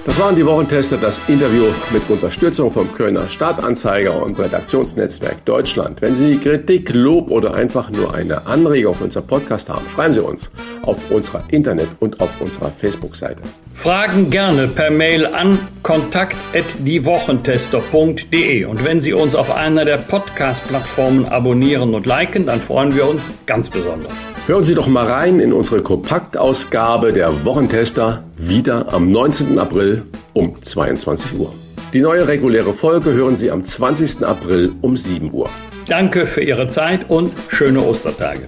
das 0.07 0.19
waren 0.19 0.35
die 0.35 0.45
Wochentester, 0.45 0.97
das 0.97 1.21
Interview 1.29 1.67
mit 1.93 2.03
Unterstützung 2.09 2.73
vom 2.73 2.93
Kölner 2.93 3.29
Stadtanzeiger 3.29 4.21
und 4.21 4.37
Redaktionsnetzwerk 4.39 5.45
Deutschland. 5.45 6.03
Wenn 6.03 6.17
Sie 6.17 6.37
Kritik, 6.39 6.93
Lob 6.93 7.31
oder 7.31 7.55
einfach 7.55 7.91
nur 7.91 8.13
eine 8.13 8.45
Anregung 8.47 8.97
für 8.97 9.05
unser 9.05 9.23
Podcast 9.23 9.69
haben, 9.69 9.85
schreiben 9.95 10.15
Sie 10.15 10.21
uns 10.21 10.51
auf 10.83 11.11
unserer 11.13 11.45
Internet- 11.51 11.91
und 12.01 12.21
auf 12.21 12.31
unserer 12.41 12.71
Facebook-Seite. 12.71 13.43
Fragen 13.81 14.29
gerne 14.29 14.69
per 14.69 14.91
Mail 14.91 15.25
an 15.25 15.59
kontakt@diewochentester.de 15.83 18.67
und 18.67 18.85
wenn 18.85 19.01
Sie 19.01 19.15
uns 19.15 19.35
auf 19.35 19.51
einer 19.51 19.87
der 19.87 19.97
Podcast-Plattformen 19.97 21.25
abonnieren 21.25 21.95
und 21.95 22.05
liken, 22.05 22.45
dann 22.45 22.61
freuen 22.61 22.95
wir 22.95 23.09
uns 23.09 23.23
ganz 23.47 23.71
besonders. 23.71 24.13
Hören 24.47 24.65
Sie 24.65 24.75
doch 24.75 24.87
mal 24.87 25.07
rein 25.07 25.41
in 25.41 25.55
unsere 25.55 25.81
Kompaktausgabe 25.81 27.15
der 27.15 27.47
Wochentester 27.47 28.23
wieder 28.37 28.93
am 28.93 29.11
19. 29.11 29.59
April 29.59 30.03
um 30.35 30.63
22 30.63 31.39
Uhr. 31.39 31.51
Die 31.95 32.01
neue 32.01 32.29
reguläre 32.29 32.75
Folge 32.75 33.15
hören 33.15 33.39
Sie 33.39 33.51
am 33.51 33.65
20. 33.65 34.27
April 34.27 34.73
um 34.83 34.99
7 34.99 35.33
Uhr. 35.33 35.49
Danke 35.89 36.27
für 36.27 36.43
Ihre 36.43 36.67
Zeit 36.67 37.09
und 37.09 37.33
schöne 37.49 37.81
Ostertage. 37.81 38.43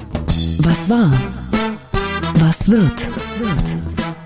Was 0.58 0.90
war? 0.90 1.10
Was 2.34 2.70
wird? 2.70 3.00